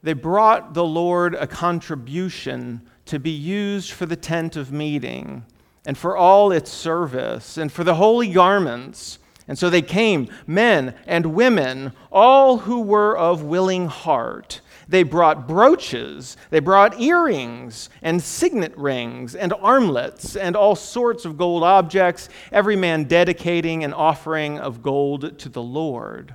they 0.02 0.12
brought 0.12 0.74
the 0.74 0.84
Lord 0.84 1.34
a 1.34 1.46
contribution 1.46 2.82
to 3.06 3.18
be 3.18 3.30
used 3.30 3.92
for 3.92 4.04
the 4.04 4.16
tent 4.16 4.56
of 4.56 4.70
meeting, 4.70 5.44
and 5.86 5.96
for 5.96 6.14
all 6.14 6.52
its 6.52 6.70
service, 6.70 7.56
and 7.56 7.72
for 7.72 7.84
the 7.84 7.94
holy 7.94 8.30
garments. 8.30 9.18
And 9.48 9.58
so 9.58 9.70
they 9.70 9.82
came, 9.82 10.28
men 10.46 10.94
and 11.06 11.34
women, 11.34 11.92
all 12.12 12.58
who 12.58 12.82
were 12.82 13.16
of 13.16 13.42
willing 13.42 13.86
heart 13.86 14.60
they 14.90 15.04
brought 15.04 15.46
brooches, 15.46 16.36
they 16.50 16.60
brought 16.60 17.00
earrings 17.00 17.88
and 18.02 18.20
signet 18.20 18.76
rings 18.76 19.36
and 19.36 19.52
armlets 19.54 20.36
and 20.36 20.56
all 20.56 20.74
sorts 20.74 21.24
of 21.24 21.38
gold 21.38 21.62
objects, 21.62 22.28
every 22.50 22.76
man 22.76 23.04
dedicating 23.04 23.84
an 23.84 23.92
offering 23.92 24.58
of 24.58 24.82
gold 24.82 25.38
to 25.38 25.48
the 25.48 25.62
Lord. 25.62 26.34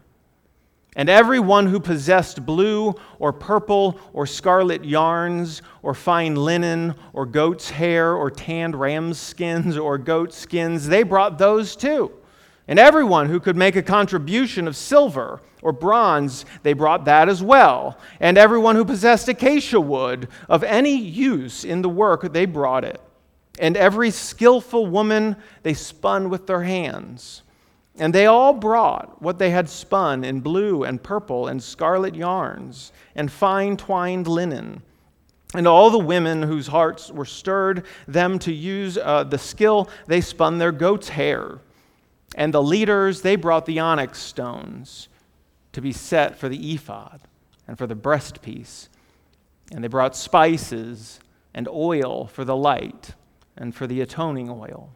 And 0.96 1.10
everyone 1.10 1.68
who 1.68 1.82
possessed 1.82 2.46
blue 2.46 2.96
or 3.20 3.34
purple 3.34 4.00
or 4.14 4.26
scarlet 4.26 4.86
yarns 4.86 5.62
or 5.84 5.94
fine 5.94 6.36
linen 6.36 6.96
or 7.12 7.26
goat's 7.26 7.70
hair 7.70 8.14
or 8.14 8.32
tanned 8.32 8.80
ram's 8.80 9.20
skins 9.20 9.76
or 9.76 9.98
goat 9.98 10.34
skins, 10.34 10.88
they 10.88 11.04
brought 11.04 11.38
those 11.38 11.76
too. 11.76 12.14
And 12.68 12.80
everyone 12.80 13.30
who 13.30 13.40
could 13.40 13.56
make 13.56 13.76
a 13.76 13.84
contribution 13.84 14.68
of 14.68 14.76
silver 14.76 15.42
or 15.62 15.72
bronze, 15.72 16.46
they 16.64 16.74
brought 16.74 17.06
that 17.06 17.30
as 17.30 17.44
well. 17.44 17.98
And 18.20 18.38
everyone 18.38 18.76
who 18.76 18.86
possessed 18.86 19.28
acacia 19.28 19.80
wood 19.80 20.28
of 20.50 20.64
any 20.64 20.96
use 20.96 21.64
in 21.64 21.82
the 21.82 21.90
work, 21.90 22.34
they 22.34 22.46
brought 22.46 22.84
it. 22.84 23.00
And 23.60 23.78
every 23.78 24.10
skillful 24.10 24.88
woman 24.88 25.36
they 25.64 25.74
spun 25.74 26.30
with 26.30 26.48
their 26.48 26.64
hands. 26.64 27.44
And 27.98 28.14
they 28.14 28.26
all 28.26 28.54
brought 28.54 29.22
what 29.22 29.38
they 29.38 29.52
had 29.52 29.70
spun 29.70 30.24
in 30.24 30.42
blue 30.42 30.84
and 30.84 31.02
purple 31.02 31.48
and 31.48 31.64
scarlet 31.64 32.16
yarns 32.16 32.92
and 33.16 33.32
fine 33.32 33.78
twined 33.78 34.28
linen. 34.28 34.82
And 35.54 35.68
all 35.68 35.90
the 35.90 36.00
women 36.00 36.42
whose 36.42 36.68
hearts 36.68 37.12
were 37.12 37.26
stirred 37.26 37.86
them 38.08 38.40
to 38.40 38.52
use 38.52 38.98
uh, 38.98 39.24
the 39.24 39.38
skill, 39.38 39.88
they 40.08 40.20
spun 40.20 40.58
their 40.58 40.74
goat's 40.74 41.08
hair 41.08 41.60
and 42.36 42.54
the 42.54 42.62
leaders, 42.62 43.22
they 43.22 43.38
brought 43.38 43.66
the 43.66 43.80
onyx 43.80 44.20
stones 44.20 45.08
to 45.72 45.82
be 45.82 45.94
set 45.94 46.38
for 46.38 46.50
the 46.50 46.74
ephod 46.74 47.22
and 47.66 47.78
for 47.78 47.88
the 47.88 47.96
breastpiece. 47.96 48.90
And 49.72 49.84
they 49.84 49.88
brought 49.88 50.16
spices 50.16 51.20
and 51.54 51.68
oil 51.70 52.28
for 52.28 52.44
the 52.44 52.56
light 52.56 53.16
and 53.56 53.74
for 53.74 53.88
the 53.88 54.02
atoning 54.02 54.50
oil 54.50 54.92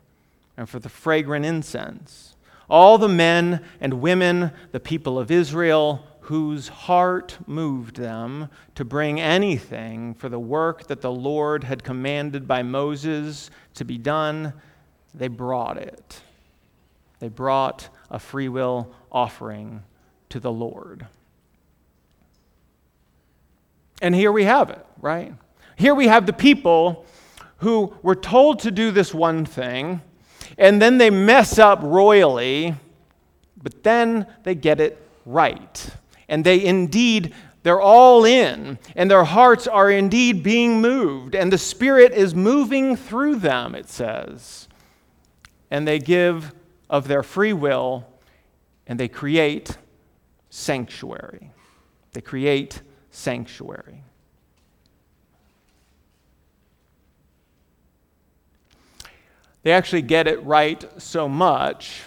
and 0.57 0.69
for 0.69 0.79
the 0.79 0.89
fragrant 0.89 1.45
incense. 1.45 2.35
All 2.69 2.97
the 2.97 3.07
men 3.07 3.63
and 3.79 4.01
women, 4.01 4.51
the 4.73 4.79
people 4.81 5.17
of 5.17 5.31
Israel, 5.31 6.05
whose 6.19 6.67
heart 6.67 7.37
moved 7.47 7.95
them 7.95 8.49
to 8.75 8.83
bring 8.83 9.19
anything 9.19 10.13
for 10.13 10.27
the 10.27 10.39
work 10.39 10.87
that 10.87 11.01
the 11.01 11.11
Lord 11.11 11.63
had 11.63 11.85
commanded 11.85 12.47
by 12.47 12.63
Moses 12.63 13.49
to 13.75 13.85
be 13.85 13.97
done, 13.97 14.53
they 15.15 15.29
brought 15.29 15.77
it. 15.77 16.21
They 17.19 17.27
brought 17.27 17.89
a 18.09 18.19
free 18.19 18.49
will 18.49 18.91
offering 19.11 19.83
to 20.29 20.39
the 20.39 20.51
Lord. 20.51 21.07
And 24.01 24.15
here 24.15 24.31
we 24.31 24.45
have 24.45 24.69
it, 24.69 24.85
right? 25.01 25.33
Here 25.75 25.93
we 25.93 26.07
have 26.07 26.25
the 26.25 26.33
people 26.33 27.05
who 27.57 27.93
were 28.01 28.15
told 28.15 28.59
to 28.59 28.71
do 28.71 28.91
this 28.91 29.13
one 29.13 29.45
thing, 29.45 30.01
and 30.57 30.81
then 30.81 30.97
they 30.97 31.09
mess 31.09 31.59
up 31.59 31.79
royally, 31.81 32.75
but 33.61 33.83
then 33.83 34.25
they 34.43 34.55
get 34.55 34.79
it 34.79 35.01
right. 35.25 35.89
And 36.29 36.45
they 36.45 36.63
indeed, 36.63 37.33
they're 37.63 37.81
all 37.81 38.23
in, 38.23 38.79
and 38.95 39.11
their 39.11 39.25
hearts 39.25 39.67
are 39.67 39.91
indeed 39.91 40.43
being 40.43 40.79
moved, 40.79 41.35
and 41.35 41.51
the 41.51 41.57
Spirit 41.57 42.13
is 42.13 42.33
moving 42.33 42.95
through 42.95 43.35
them, 43.37 43.75
it 43.75 43.89
says. 43.89 44.69
And 45.69 45.85
they 45.85 45.99
give 45.99 46.53
of 46.89 47.07
their 47.07 47.23
free 47.23 47.53
will 47.53 48.05
and 48.87 48.99
they 48.99 49.07
create 49.07 49.77
sanctuary. 50.49 51.51
They 52.13 52.21
create 52.21 52.81
sanctuary. 53.11 54.03
They 59.61 59.71
actually 59.71 60.01
get 60.01 60.27
it 60.27 60.43
right 60.43 60.83
so 61.01 61.27
much 61.27 62.01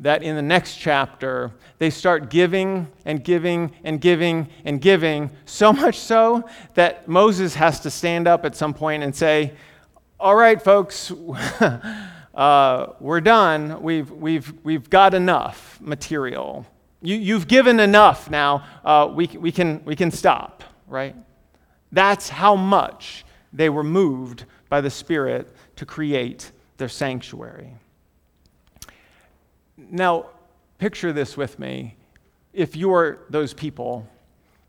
that 0.00 0.22
in 0.22 0.34
the 0.34 0.42
next 0.42 0.76
chapter, 0.76 1.52
they 1.78 1.90
start 1.90 2.30
giving 2.30 2.88
and 3.04 3.22
giving 3.22 3.72
and 3.84 4.00
giving 4.00 4.48
and 4.64 4.80
giving, 4.80 5.30
so 5.44 5.72
much 5.72 5.98
so 5.98 6.48
that 6.74 7.08
Moses 7.08 7.54
has 7.54 7.80
to 7.80 7.90
stand 7.90 8.26
up 8.26 8.44
at 8.44 8.56
some 8.56 8.74
point 8.74 9.02
and 9.02 9.14
say, 9.14 9.52
All 10.18 10.34
right, 10.34 10.60
folks, 10.60 11.12
uh, 12.34 12.92
we're 13.00 13.20
done. 13.20 13.82
We've, 13.82 14.10
we've, 14.10 14.52
we've 14.62 14.88
got 14.88 15.14
enough 15.14 15.78
material. 15.80 16.66
You, 17.02 17.16
you've 17.16 17.48
given 17.48 17.80
enough 17.80 18.30
now. 18.30 18.64
Uh, 18.84 19.10
we, 19.12 19.26
we, 19.26 19.52
can, 19.52 19.84
we 19.84 19.96
can 19.96 20.10
stop, 20.10 20.64
right? 20.86 21.14
That's 21.90 22.28
how 22.28 22.56
much 22.56 23.24
they 23.52 23.68
were 23.68 23.84
moved 23.84 24.44
by 24.68 24.80
the 24.80 24.90
Spirit 24.90 25.54
to 25.76 25.84
create 25.84 26.50
their 26.78 26.88
sanctuary. 26.88 27.74
Now, 29.76 30.26
picture 30.78 31.12
this 31.12 31.36
with 31.36 31.58
me. 31.58 31.96
If 32.52 32.76
you're 32.76 33.20
those 33.30 33.52
people, 33.52 34.08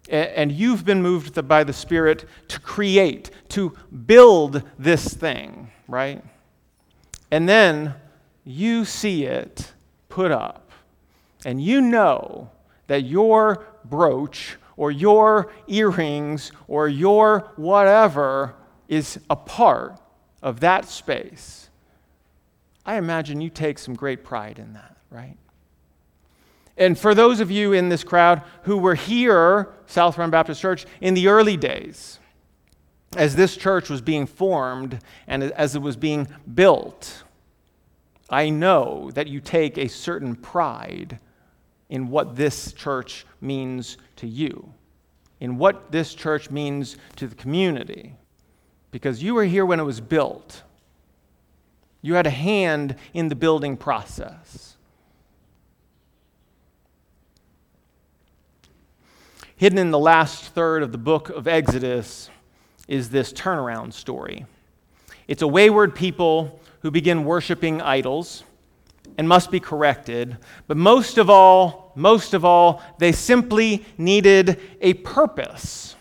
and 0.10 0.52
you've 0.52 0.84
been 0.84 1.02
moved 1.02 1.47
by 1.47 1.63
the 1.63 1.73
Spirit 1.73 2.26
to 2.49 2.60
create, 2.60 3.32
to 3.49 3.73
build 4.06 4.63
this 4.78 5.13
thing, 5.13 5.71
right? 5.88 6.21
And 7.34 7.50
then 7.50 7.96
you 8.43 8.86
see 8.86 9.26
it 9.26 9.74
put 10.08 10.30
up, 10.30 10.69
and 11.43 11.60
you 11.60 11.82
know 11.82 12.52
that 12.86 13.06
your 13.06 13.65
brooch 13.86 14.58
or 14.78 14.91
your 14.91 15.52
earrings 15.65 16.52
or 16.67 16.88
your 16.88 17.52
whatever 17.56 18.54
is 18.88 19.19
a 19.32 19.36
part 19.36 20.00
of 20.43 20.60
that 20.60 20.86
space. 20.86 21.72
I 22.86 22.98
imagine 22.98 23.41
you 23.41 23.50
take 23.50 23.80
some 23.80 23.96
great 23.96 24.24
pride 24.24 24.60
in 24.60 24.74
that, 24.74 24.96
right? 25.10 25.38
And 26.78 27.00
for 27.00 27.15
those 27.15 27.39
of 27.39 27.50
you 27.50 27.74
in 27.74 27.89
this 27.89 28.04
crowd 28.04 28.43
who 28.65 28.78
were 28.78 28.93
here, 28.93 29.69
South 29.88 30.19
Run 30.19 30.30
Baptist 30.30 30.62
Church, 30.62 30.86
in 31.02 31.15
the 31.15 31.30
early 31.30 31.58
days, 31.58 32.19
as 33.15 33.36
this 33.36 33.56
church 33.56 33.89
was 33.89 34.02
being 34.02 34.26
formed 34.26 35.00
and 35.28 35.43
as 35.43 35.76
it 35.76 35.82
was 35.82 35.96
being 35.96 36.28
built, 36.54 37.22
I 38.29 38.49
know 38.49 39.12
that 39.13 39.27
you 39.27 39.39
take 39.39 39.77
a 39.77 39.88
certain 39.88 40.36
pride 40.36 41.19
in 41.89 42.09
what 42.09 42.36
this 42.36 42.73
church 42.73 43.25
means 43.41 43.97
to 44.15 44.27
you, 44.27 44.73
in 45.39 45.57
what 45.57 45.91
this 45.91 46.15
church 46.15 46.49
means 46.49 46.97
to 47.17 47.27
the 47.27 47.36
community, 47.36 48.15
because 48.91 49.21
you 49.21 49.36
were 49.36 49.43
here 49.43 49.65
when 49.65 49.79
it 49.79 49.83
was 49.83 50.01
built. 50.01 50.63
You 52.01 52.15
had 52.15 52.27
a 52.27 52.31
hand 52.31 52.95
in 53.13 53.29
the 53.29 53.36
building 53.36 53.77
process. 53.77 54.75
Hidden 59.55 59.77
in 59.77 59.91
the 59.91 59.99
last 59.99 60.45
third 60.53 60.83
of 60.83 60.91
the 60.91 60.97
book 60.97 61.29
of 61.29 61.47
Exodus 61.47 62.29
is 62.88 63.09
this 63.09 63.31
turnaround 63.31 63.93
story. 63.93 64.45
It's 65.27 65.41
a 65.41 65.47
wayward 65.47 65.95
people 65.95 66.59
who 66.84 66.91
begin 66.91 67.24
worshiping 67.24 67.82
idols 67.82 68.43
and 69.17 69.28
must 69.28 69.50
be 69.50 69.60
corrected, 69.60 70.38
but 70.67 70.78
most 70.78 71.17
of 71.17 71.30
all, 71.30 71.93
most 71.96 72.34
of 72.34 72.43
all, 72.43 72.84
they 73.00 73.12
simply 73.12 73.86
needed 73.98 74.60
a 74.82 74.93
purpose. 74.96 75.96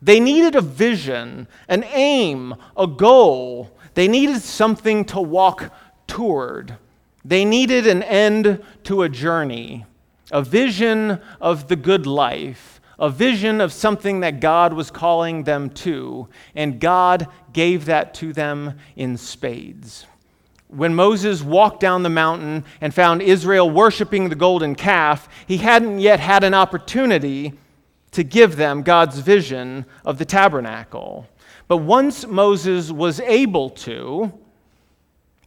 They 0.00 0.18
needed 0.18 0.56
a 0.56 0.62
vision, 0.62 1.46
an 1.68 1.84
aim, 1.84 2.54
a 2.76 2.86
goal. 2.86 3.76
They 3.94 4.08
needed 4.08 4.40
something 4.40 5.04
to 5.06 5.20
walk 5.20 5.72
toward. 6.06 6.76
They 7.24 7.44
needed 7.44 7.86
an 7.86 8.02
end 8.02 8.64
to 8.84 9.02
a 9.02 9.08
journey, 9.10 9.84
a 10.30 10.42
vision 10.42 11.20
of 11.40 11.68
the 11.68 11.76
good 11.76 12.06
life 12.06 12.80
a 12.98 13.10
vision 13.10 13.60
of 13.60 13.72
something 13.72 14.20
that 14.20 14.38
God 14.38 14.72
was 14.72 14.88
calling 14.88 15.42
them 15.42 15.70
to, 15.70 16.28
and 16.54 16.78
God 16.78 17.26
gave 17.52 17.86
that 17.86 18.14
to 18.14 18.32
them 18.32 18.78
in 18.94 19.16
spades. 19.16 20.06
When 20.74 20.94
Moses 20.94 21.42
walked 21.42 21.80
down 21.80 22.02
the 22.02 22.08
mountain 22.08 22.64
and 22.80 22.94
found 22.94 23.20
Israel 23.20 23.68
worshiping 23.68 24.30
the 24.30 24.34
golden 24.34 24.74
calf, 24.74 25.28
he 25.46 25.58
hadn't 25.58 25.98
yet 25.98 26.18
had 26.18 26.44
an 26.44 26.54
opportunity 26.54 27.52
to 28.12 28.24
give 28.24 28.56
them 28.56 28.82
God's 28.82 29.18
vision 29.18 29.84
of 30.02 30.16
the 30.16 30.24
tabernacle. 30.24 31.28
But 31.68 31.78
once 31.78 32.26
Moses 32.26 32.90
was 32.90 33.20
able 33.20 33.68
to, 33.70 34.32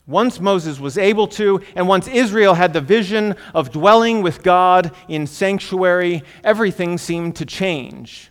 once 0.05 0.39
Moses 0.39 0.79
was 0.79 0.95
able 0.97 1.27
to, 1.29 1.59
and 1.75 1.87
once 1.87 2.07
Israel 2.07 2.53
had 2.53 2.73
the 2.73 2.81
vision 2.81 3.35
of 3.55 3.71
dwelling 3.71 4.21
with 4.21 4.43
God 4.43 4.91
in 5.07 5.25
sanctuary, 5.25 6.23
everything 6.43 6.99
seemed 6.99 7.35
to 7.37 7.45
change. 7.45 8.29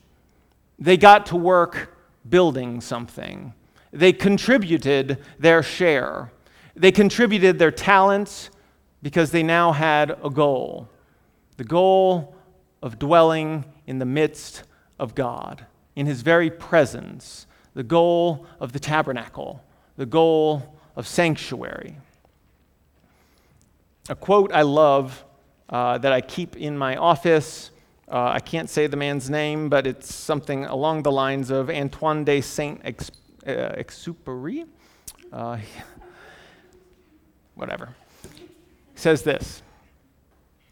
They 0.78 0.96
got 0.96 1.26
to 1.26 1.36
work 1.36 1.96
building 2.28 2.80
something. 2.80 3.52
They 3.92 4.12
contributed 4.12 5.18
their 5.38 5.62
share. 5.62 6.30
They 6.76 6.92
contributed 6.92 7.58
their 7.58 7.70
talents 7.70 8.50
because 9.02 9.30
they 9.30 9.42
now 9.42 9.72
had 9.72 10.10
a 10.22 10.30
goal 10.30 10.88
the 11.56 11.64
goal 11.64 12.34
of 12.82 12.98
dwelling 12.98 13.64
in 13.86 13.98
the 13.98 14.04
midst 14.04 14.64
of 14.98 15.14
God, 15.14 15.66
in 15.94 16.06
His 16.06 16.22
very 16.22 16.50
presence, 16.50 17.46
the 17.74 17.82
goal 17.82 18.46
of 18.60 18.72
the 18.72 18.80
tabernacle, 18.80 19.62
the 19.96 20.06
goal 20.06 20.76
of 20.96 21.06
sanctuary. 21.06 21.96
A 24.08 24.14
quote 24.14 24.52
I 24.52 24.62
love 24.62 25.24
uh, 25.68 25.98
that 25.98 26.12
I 26.12 26.20
keep 26.20 26.56
in 26.56 26.76
my 26.76 26.96
office. 26.96 27.70
Uh, 28.06 28.32
I 28.34 28.40
can't 28.40 28.68
say 28.68 28.86
the 28.86 28.96
man's 28.96 29.30
name, 29.30 29.68
but 29.68 29.86
it's 29.86 30.12
something 30.12 30.64
along 30.66 31.04
the 31.04 31.12
lines 31.12 31.50
of 31.50 31.70
Antoine 31.70 32.24
de 32.24 32.40
Saint 32.40 32.82
Exupéry. 32.82 34.66
Uh, 35.32 35.58
whatever. 37.54 37.94
Says 38.94 39.22
this 39.22 39.62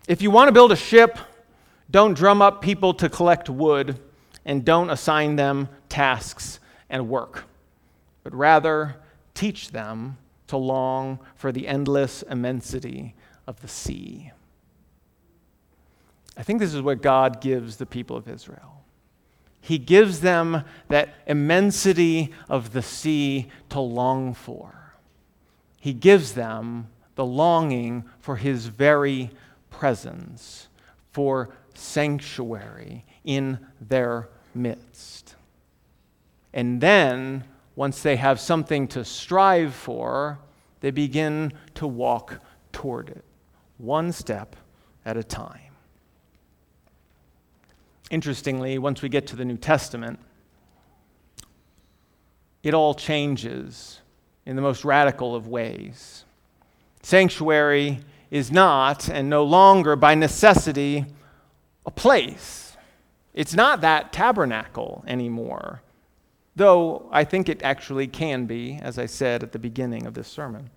If 0.08 0.22
you 0.22 0.30
want 0.30 0.48
to 0.48 0.52
build 0.52 0.72
a 0.72 0.76
ship, 0.76 1.18
don't 1.90 2.14
drum 2.14 2.40
up 2.40 2.62
people 2.62 2.94
to 2.94 3.08
collect 3.08 3.48
wood, 3.50 3.98
and 4.44 4.64
don't 4.64 4.90
assign 4.90 5.36
them 5.36 5.68
tasks 5.88 6.58
and 6.88 7.08
work, 7.08 7.44
but 8.22 8.34
rather 8.34 8.96
teach 9.34 9.70
them 9.70 10.16
to 10.48 10.56
long 10.56 11.18
for 11.34 11.52
the 11.52 11.66
endless 11.66 12.22
immensity 12.22 13.14
of 13.46 13.60
the 13.60 13.68
sea. 13.68 14.32
I 16.36 16.42
think 16.42 16.60
this 16.60 16.74
is 16.74 16.82
what 16.82 17.02
God 17.02 17.40
gives 17.40 17.76
the 17.76 17.86
people 17.86 18.16
of 18.16 18.28
Israel. 18.28 18.84
He 19.60 19.78
gives 19.78 20.20
them 20.20 20.64
that 20.88 21.14
immensity 21.26 22.32
of 22.48 22.72
the 22.72 22.82
sea 22.82 23.48
to 23.68 23.80
long 23.80 24.34
for. 24.34 24.81
He 25.82 25.92
gives 25.92 26.34
them 26.34 26.86
the 27.16 27.24
longing 27.24 28.04
for 28.20 28.36
His 28.36 28.68
very 28.68 29.32
presence, 29.68 30.68
for 31.10 31.48
sanctuary 31.74 33.04
in 33.24 33.58
their 33.80 34.28
midst. 34.54 35.34
And 36.54 36.80
then 36.80 37.42
once 37.74 38.00
they 38.00 38.14
have 38.14 38.38
something 38.38 38.86
to 38.88 39.04
strive 39.04 39.74
for, 39.74 40.38
they 40.82 40.92
begin 40.92 41.52
to 41.74 41.88
walk 41.88 42.38
toward 42.70 43.08
it, 43.08 43.24
one 43.78 44.12
step 44.12 44.54
at 45.04 45.16
a 45.16 45.24
time. 45.24 45.74
Interestingly, 48.08 48.78
once 48.78 49.02
we 49.02 49.08
get 49.08 49.26
to 49.26 49.34
the 49.34 49.44
New 49.44 49.56
Testament, 49.56 50.20
it 52.62 52.72
all 52.72 52.94
changes 52.94 54.01
in 54.46 54.56
the 54.56 54.62
most 54.62 54.84
radical 54.84 55.34
of 55.34 55.46
ways. 55.46 56.24
Sanctuary 57.02 58.00
is 58.30 58.50
not 58.50 59.08
and 59.08 59.28
no 59.28 59.44
longer 59.44 59.96
by 59.96 60.14
necessity 60.14 61.04
a 61.84 61.90
place. 61.90 62.76
It's 63.34 63.54
not 63.54 63.80
that 63.80 64.12
tabernacle 64.12 65.04
anymore 65.06 65.82
though 66.56 67.08
I 67.10 67.24
think 67.24 67.48
it 67.48 67.62
actually 67.62 68.06
can 68.06 68.46
be, 68.46 68.78
as 68.82 68.98
I 68.98 69.06
said 69.06 69.42
at 69.42 69.52
the 69.52 69.58
beginning 69.58 70.06
of 70.06 70.14
this 70.14 70.28
sermon. 70.28 70.70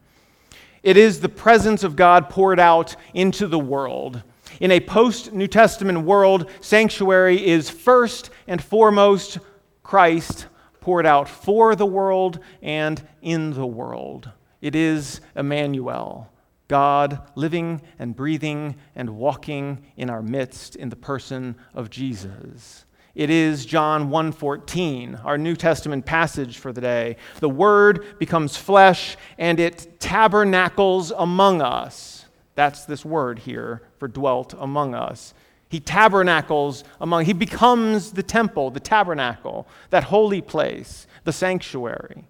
It 0.84 0.97
is 0.97 1.19
the 1.19 1.30
presence 1.30 1.84
of 1.84 1.95
God 1.95 2.30
poured 2.30 2.60
out 2.60 2.95
into 3.13 3.47
the 3.47 3.60
world. 3.60 4.21
In 4.60 4.71
a 4.71 4.80
post 4.80 5.34
New 5.34 5.47
Testament 5.47 6.01
world, 6.01 6.49
sanctuary 6.62 7.45
is 7.45 7.69
first 7.69 8.30
and 8.47 8.63
foremost 8.63 9.39
Christ 9.84 10.45
poured 10.86 11.08
out 11.08 11.28
for 11.28 11.76
the 11.76 11.84
world 11.84 12.38
and 12.62 13.02
in 13.24 13.54
the 13.54 13.65
world. 13.65 14.30
It 14.62 14.76
is 14.76 15.19
Emmanuel, 15.36 16.32
God 16.67 17.28
living 17.34 17.82
and 17.98 18.15
breathing 18.15 18.76
and 18.95 19.17
walking 19.17 19.84
in 19.98 20.12
our 20.12 20.21
midst 20.21 20.76
in 20.76 20.89
the 20.89 20.95
person 20.95 21.56
of 21.74 21.89
Jesus. 21.89 22.86
It 23.15 23.32
is 23.32 23.65
John 23.65 24.12
1:14, 24.12 25.19
our 25.26 25.39
New 25.39 25.56
Testament 25.56 26.06
passage 26.06 26.60
for 26.60 26.71
the 26.71 26.82
day. 26.82 27.17
The 27.39 27.50
word 27.50 28.19
becomes 28.19 28.56
flesh 28.56 29.17
and 29.39 29.60
it 29.60 30.00
tabernacles 30.00 31.12
among 31.17 31.63
us. 31.63 32.26
That's 32.54 32.86
this 32.86 33.04
word 33.04 33.39
here 33.39 33.82
for 33.98 34.08
dwelt 34.08 34.54
among 34.60 34.93
us. 34.93 35.34
He 35.76 35.82
tabernacles 35.82 36.86
among 37.02 37.26
he 37.26 37.34
becomes 37.34 38.14
the 38.14 38.24
temple, 38.24 38.72
the 38.72 38.80
tabernacle, 38.80 39.68
that 39.90 40.06
holy 40.06 40.40
place, 40.40 41.06
the 41.26 41.34
sanctuary. 41.34 42.24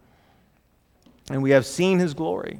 And 1.29 1.43
we 1.43 1.51
have 1.51 1.67
seen 1.67 1.99
his 1.99 2.15
glory. 2.15 2.59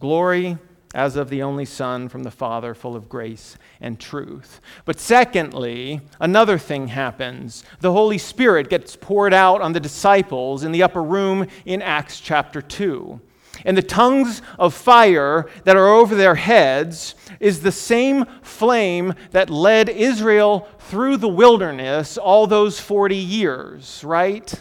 Glory 0.00 0.58
as 0.92 1.14
of 1.14 1.30
the 1.30 1.40
only 1.40 1.64
Son 1.64 2.08
from 2.08 2.24
the 2.24 2.32
Father, 2.32 2.74
full 2.74 2.96
of 2.96 3.08
grace 3.08 3.56
and 3.80 4.00
truth. 4.00 4.60
But 4.86 4.98
secondly, 4.98 6.00
another 6.18 6.58
thing 6.58 6.88
happens. 6.88 7.62
The 7.78 7.92
Holy 7.92 8.18
Spirit 8.18 8.70
gets 8.70 8.96
poured 8.96 9.32
out 9.32 9.60
on 9.60 9.72
the 9.72 9.78
disciples 9.78 10.64
in 10.64 10.72
the 10.72 10.82
upper 10.82 11.04
room 11.04 11.46
in 11.64 11.80
Acts 11.80 12.18
chapter 12.18 12.60
2. 12.60 13.20
And 13.64 13.76
the 13.76 13.82
tongues 13.82 14.42
of 14.58 14.74
fire 14.74 15.48
that 15.64 15.76
are 15.76 15.88
over 15.88 16.14
their 16.14 16.34
heads 16.34 17.14
is 17.38 17.60
the 17.60 17.72
same 17.72 18.24
flame 18.42 19.14
that 19.30 19.50
led 19.50 19.88
Israel 19.88 20.68
through 20.78 21.18
the 21.18 21.28
wilderness 21.28 22.16
all 22.16 22.46
those 22.46 22.80
40 22.80 23.16
years, 23.16 24.02
right? 24.04 24.52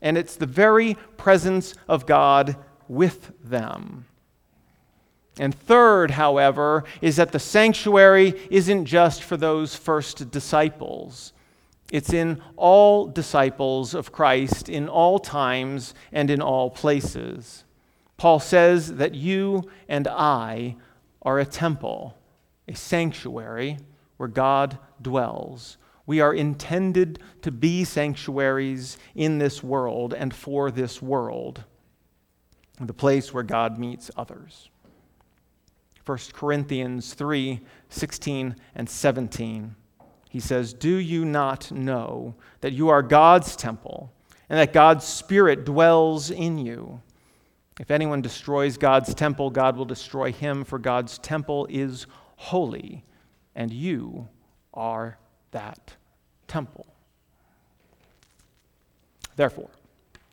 And 0.00 0.16
it's 0.16 0.36
the 0.36 0.46
very 0.46 0.94
presence 1.16 1.74
of 1.88 2.06
God 2.06 2.56
with 2.88 3.32
them. 3.42 4.06
And 5.38 5.54
third, 5.54 6.12
however, 6.12 6.84
is 7.02 7.16
that 7.16 7.32
the 7.32 7.38
sanctuary 7.38 8.34
isn't 8.50 8.86
just 8.86 9.22
for 9.22 9.36
those 9.36 9.74
first 9.74 10.30
disciples. 10.30 11.32
It's 11.92 12.12
in 12.12 12.42
all 12.56 13.06
disciples 13.06 13.94
of 13.94 14.12
Christ 14.12 14.68
in 14.68 14.88
all 14.88 15.18
times 15.18 15.94
and 16.10 16.30
in 16.30 16.40
all 16.40 16.70
places. 16.70 17.64
Paul 18.16 18.40
says 18.40 18.96
that 18.96 19.14
you 19.14 19.68
and 19.88 20.08
I 20.08 20.76
are 21.22 21.38
a 21.38 21.44
temple, 21.44 22.16
a 22.66 22.74
sanctuary 22.74 23.78
where 24.16 24.28
God 24.28 24.78
dwells. 25.00 25.76
We 26.06 26.20
are 26.20 26.32
intended 26.32 27.18
to 27.42 27.50
be 27.50 27.84
sanctuaries 27.84 28.96
in 29.14 29.38
this 29.38 29.62
world 29.62 30.14
and 30.14 30.34
for 30.34 30.70
this 30.70 31.02
world, 31.02 31.64
the 32.80 32.94
place 32.94 33.34
where 33.34 33.42
God 33.42 33.78
meets 33.78 34.10
others. 34.16 34.70
1 36.06 36.18
Corinthians 36.32 37.14
3 37.14 37.60
16 37.88 38.56
and 38.76 38.88
17. 38.88 39.74
He 40.30 40.40
says, 40.40 40.72
Do 40.72 40.96
you 40.96 41.24
not 41.24 41.72
know 41.72 42.36
that 42.60 42.72
you 42.72 42.88
are 42.88 43.02
God's 43.02 43.56
temple 43.56 44.12
and 44.48 44.58
that 44.58 44.72
God's 44.72 45.04
Spirit 45.04 45.64
dwells 45.64 46.30
in 46.30 46.58
you? 46.58 47.00
If 47.78 47.90
anyone 47.90 48.22
destroys 48.22 48.78
God's 48.78 49.14
temple, 49.14 49.50
God 49.50 49.76
will 49.76 49.84
destroy 49.84 50.32
him, 50.32 50.64
for 50.64 50.78
God's 50.78 51.18
temple 51.18 51.66
is 51.68 52.06
holy, 52.36 53.04
and 53.54 53.72
you 53.72 54.28
are 54.72 55.18
that 55.50 55.96
temple. 56.48 56.86
Therefore, 59.36 59.70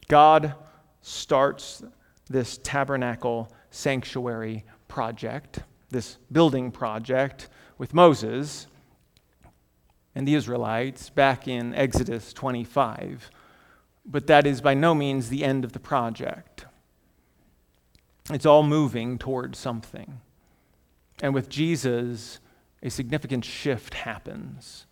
God 0.07 0.55
starts 1.01 1.83
this 2.29 2.59
tabernacle 2.63 3.51
sanctuary 3.71 4.63
project, 4.87 5.59
this 5.89 6.17
building 6.31 6.71
project, 6.71 7.49
with 7.77 7.93
Moses 7.93 8.67
and 10.15 10.25
the 10.27 10.35
Israelites 10.35 11.09
back 11.09 11.47
in 11.47 11.73
Exodus 11.75 12.31
25. 12.31 13.29
But 14.05 14.27
that 14.27 14.47
is 14.47 14.61
by 14.61 14.73
no 14.73 14.95
means 14.95 15.27
the 15.27 15.43
end 15.43 15.65
of 15.65 15.73
the 15.73 15.79
project. 15.79 16.65
It's 18.29 18.45
all 18.45 18.63
moving 18.63 19.17
towards 19.17 19.59
something. 19.59 20.21
And 21.21 21.33
with 21.33 21.49
Jesus, 21.49 22.39
a 22.81 22.89
significant 22.89 23.45
shift 23.45 23.93
happens, 23.93 24.85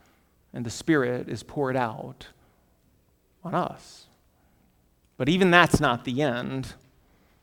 and 0.53 0.65
the 0.65 0.69
Spirit 0.69 1.29
is 1.29 1.43
poured 1.43 1.75
out 1.75 2.27
on 3.43 3.55
us. 3.55 4.07
But 5.17 5.29
even 5.29 5.51
that's 5.51 5.79
not 5.79 6.03
the 6.03 6.21
end. 6.21 6.73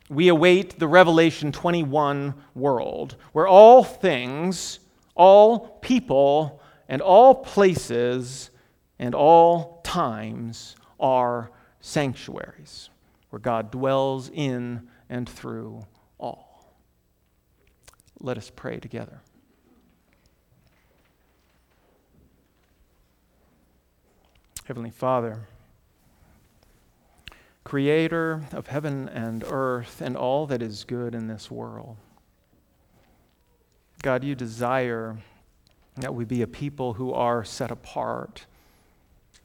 We 0.08 0.28
await 0.28 0.78
the 0.78 0.88
Revelation 0.88 1.52
21 1.52 2.34
world, 2.54 3.16
where 3.32 3.46
all 3.46 3.84
things, 3.84 4.80
all 5.14 5.78
people, 5.80 6.62
and 6.88 7.02
all 7.02 7.34
places, 7.34 8.50
and 8.98 9.14
all 9.14 9.80
times 9.84 10.76
are 10.98 11.50
sanctuaries, 11.80 12.90
where 13.30 13.40
God 13.40 13.70
dwells 13.70 14.30
in 14.30 14.88
and 15.08 15.28
through 15.28 15.86
all. 16.18 16.74
Let 18.20 18.36
us 18.36 18.50
pray 18.54 18.78
together. 18.78 19.20
Heavenly 24.64 24.90
Father, 24.90 25.48
creator 27.64 28.42
of 28.52 28.66
heaven 28.66 29.08
and 29.08 29.42
earth 29.46 30.02
and 30.02 30.16
all 30.16 30.46
that 30.46 30.60
is 30.60 30.84
good 30.84 31.14
in 31.14 31.26
this 31.26 31.50
world, 31.50 31.96
God, 34.02 34.24
you 34.24 34.34
desire 34.34 35.16
that 35.96 36.14
we 36.14 36.24
be 36.24 36.42
a 36.42 36.46
people 36.46 36.94
who 36.94 37.12
are 37.12 37.44
set 37.44 37.70
apart, 37.70 38.46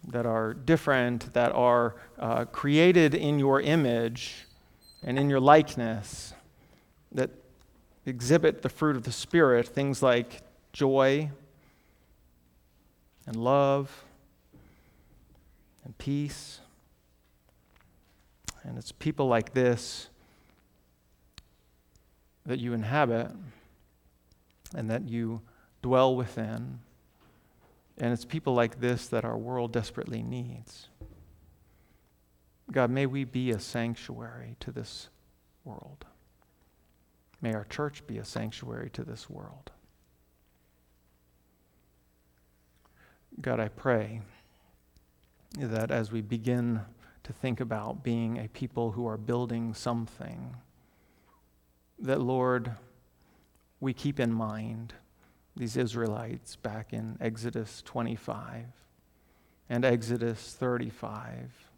that 0.07 0.25
are 0.25 0.53
different, 0.53 1.33
that 1.33 1.51
are 1.53 1.95
uh, 2.19 2.45
created 2.45 3.15
in 3.15 3.39
your 3.39 3.61
image 3.61 4.45
and 5.03 5.19
in 5.19 5.29
your 5.29 5.39
likeness 5.39 6.33
that 7.11 7.29
exhibit 8.05 8.61
the 8.61 8.69
fruit 8.69 8.95
of 8.95 9.03
the 9.03 9.11
Spirit, 9.11 9.67
things 9.67 10.01
like 10.01 10.41
joy 10.71 11.29
and 13.25 13.35
love 13.35 14.03
and 15.83 15.97
peace. 15.97 16.59
And 18.63 18.77
it's 18.77 18.91
people 18.91 19.27
like 19.27 19.53
this 19.53 20.09
that 22.45 22.59
you 22.59 22.73
inhabit 22.73 23.31
and 24.75 24.89
that 24.89 25.07
you 25.07 25.41
dwell 25.81 26.15
within. 26.15 26.79
And 27.97 28.11
it's 28.11 28.25
people 28.25 28.53
like 28.53 28.79
this 28.79 29.07
that 29.07 29.23
our 29.23 29.37
world 29.37 29.71
desperately 29.71 30.23
needs. 30.23 30.87
God, 32.71 32.89
may 32.89 33.05
we 33.05 33.23
be 33.23 33.51
a 33.51 33.59
sanctuary 33.59 34.55
to 34.61 34.71
this 34.71 35.09
world. 35.63 36.05
May 37.41 37.53
our 37.53 37.65
church 37.65 38.05
be 38.07 38.17
a 38.17 38.25
sanctuary 38.25 38.89
to 38.91 39.03
this 39.03 39.29
world. 39.29 39.71
God, 43.41 43.59
I 43.59 43.67
pray 43.67 44.21
that 45.57 45.91
as 45.91 46.11
we 46.11 46.21
begin 46.21 46.81
to 47.23 47.33
think 47.33 47.59
about 47.59 48.03
being 48.03 48.37
a 48.37 48.47
people 48.47 48.91
who 48.91 49.07
are 49.07 49.17
building 49.17 49.73
something, 49.73 50.55
that, 51.99 52.21
Lord, 52.21 52.71
we 53.79 53.93
keep 53.93 54.19
in 54.19 54.31
mind 54.31 54.93
these 55.55 55.77
Israelites 55.77 56.55
back 56.55 56.93
in 56.93 57.17
Exodus 57.19 57.81
25 57.85 58.65
and 59.69 59.85
Exodus 59.85 60.55
35 60.57 61.72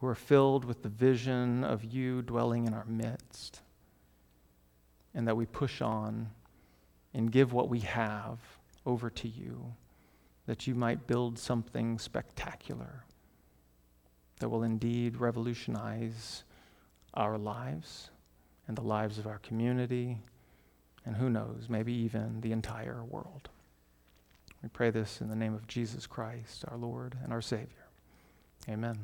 who 0.00 0.06
are 0.06 0.14
filled 0.14 0.64
with 0.64 0.82
the 0.82 0.88
vision 0.88 1.64
of 1.64 1.84
you 1.84 2.22
dwelling 2.22 2.66
in 2.66 2.74
our 2.74 2.84
midst, 2.84 3.60
and 5.14 5.26
that 5.26 5.36
we 5.36 5.46
push 5.46 5.80
on 5.80 6.30
and 7.14 7.32
give 7.32 7.52
what 7.52 7.68
we 7.68 7.80
have 7.80 8.38
over 8.84 9.08
to 9.08 9.28
you, 9.28 9.74
that 10.46 10.66
you 10.66 10.74
might 10.74 11.06
build 11.06 11.38
something 11.38 11.98
spectacular 11.98 13.04
that 14.38 14.48
will 14.48 14.62
indeed 14.62 15.16
revolutionize 15.16 16.44
our 17.14 17.38
lives 17.38 18.10
and 18.68 18.76
the 18.76 18.82
lives 18.82 19.18
of 19.18 19.26
our 19.26 19.38
community, 19.38 20.18
and 21.06 21.16
who 21.16 21.30
knows, 21.30 21.68
maybe 21.68 21.92
even 21.92 22.40
the 22.42 22.52
entire 22.52 23.02
world. 23.02 23.48
We 24.62 24.68
pray 24.68 24.90
this 24.90 25.20
in 25.20 25.28
the 25.28 25.36
name 25.36 25.54
of 25.54 25.66
Jesus 25.66 26.06
Christ, 26.06 26.64
our 26.68 26.76
Lord 26.76 27.16
and 27.22 27.32
our 27.32 27.40
Savior. 27.40 27.86
Amen. 28.68 28.98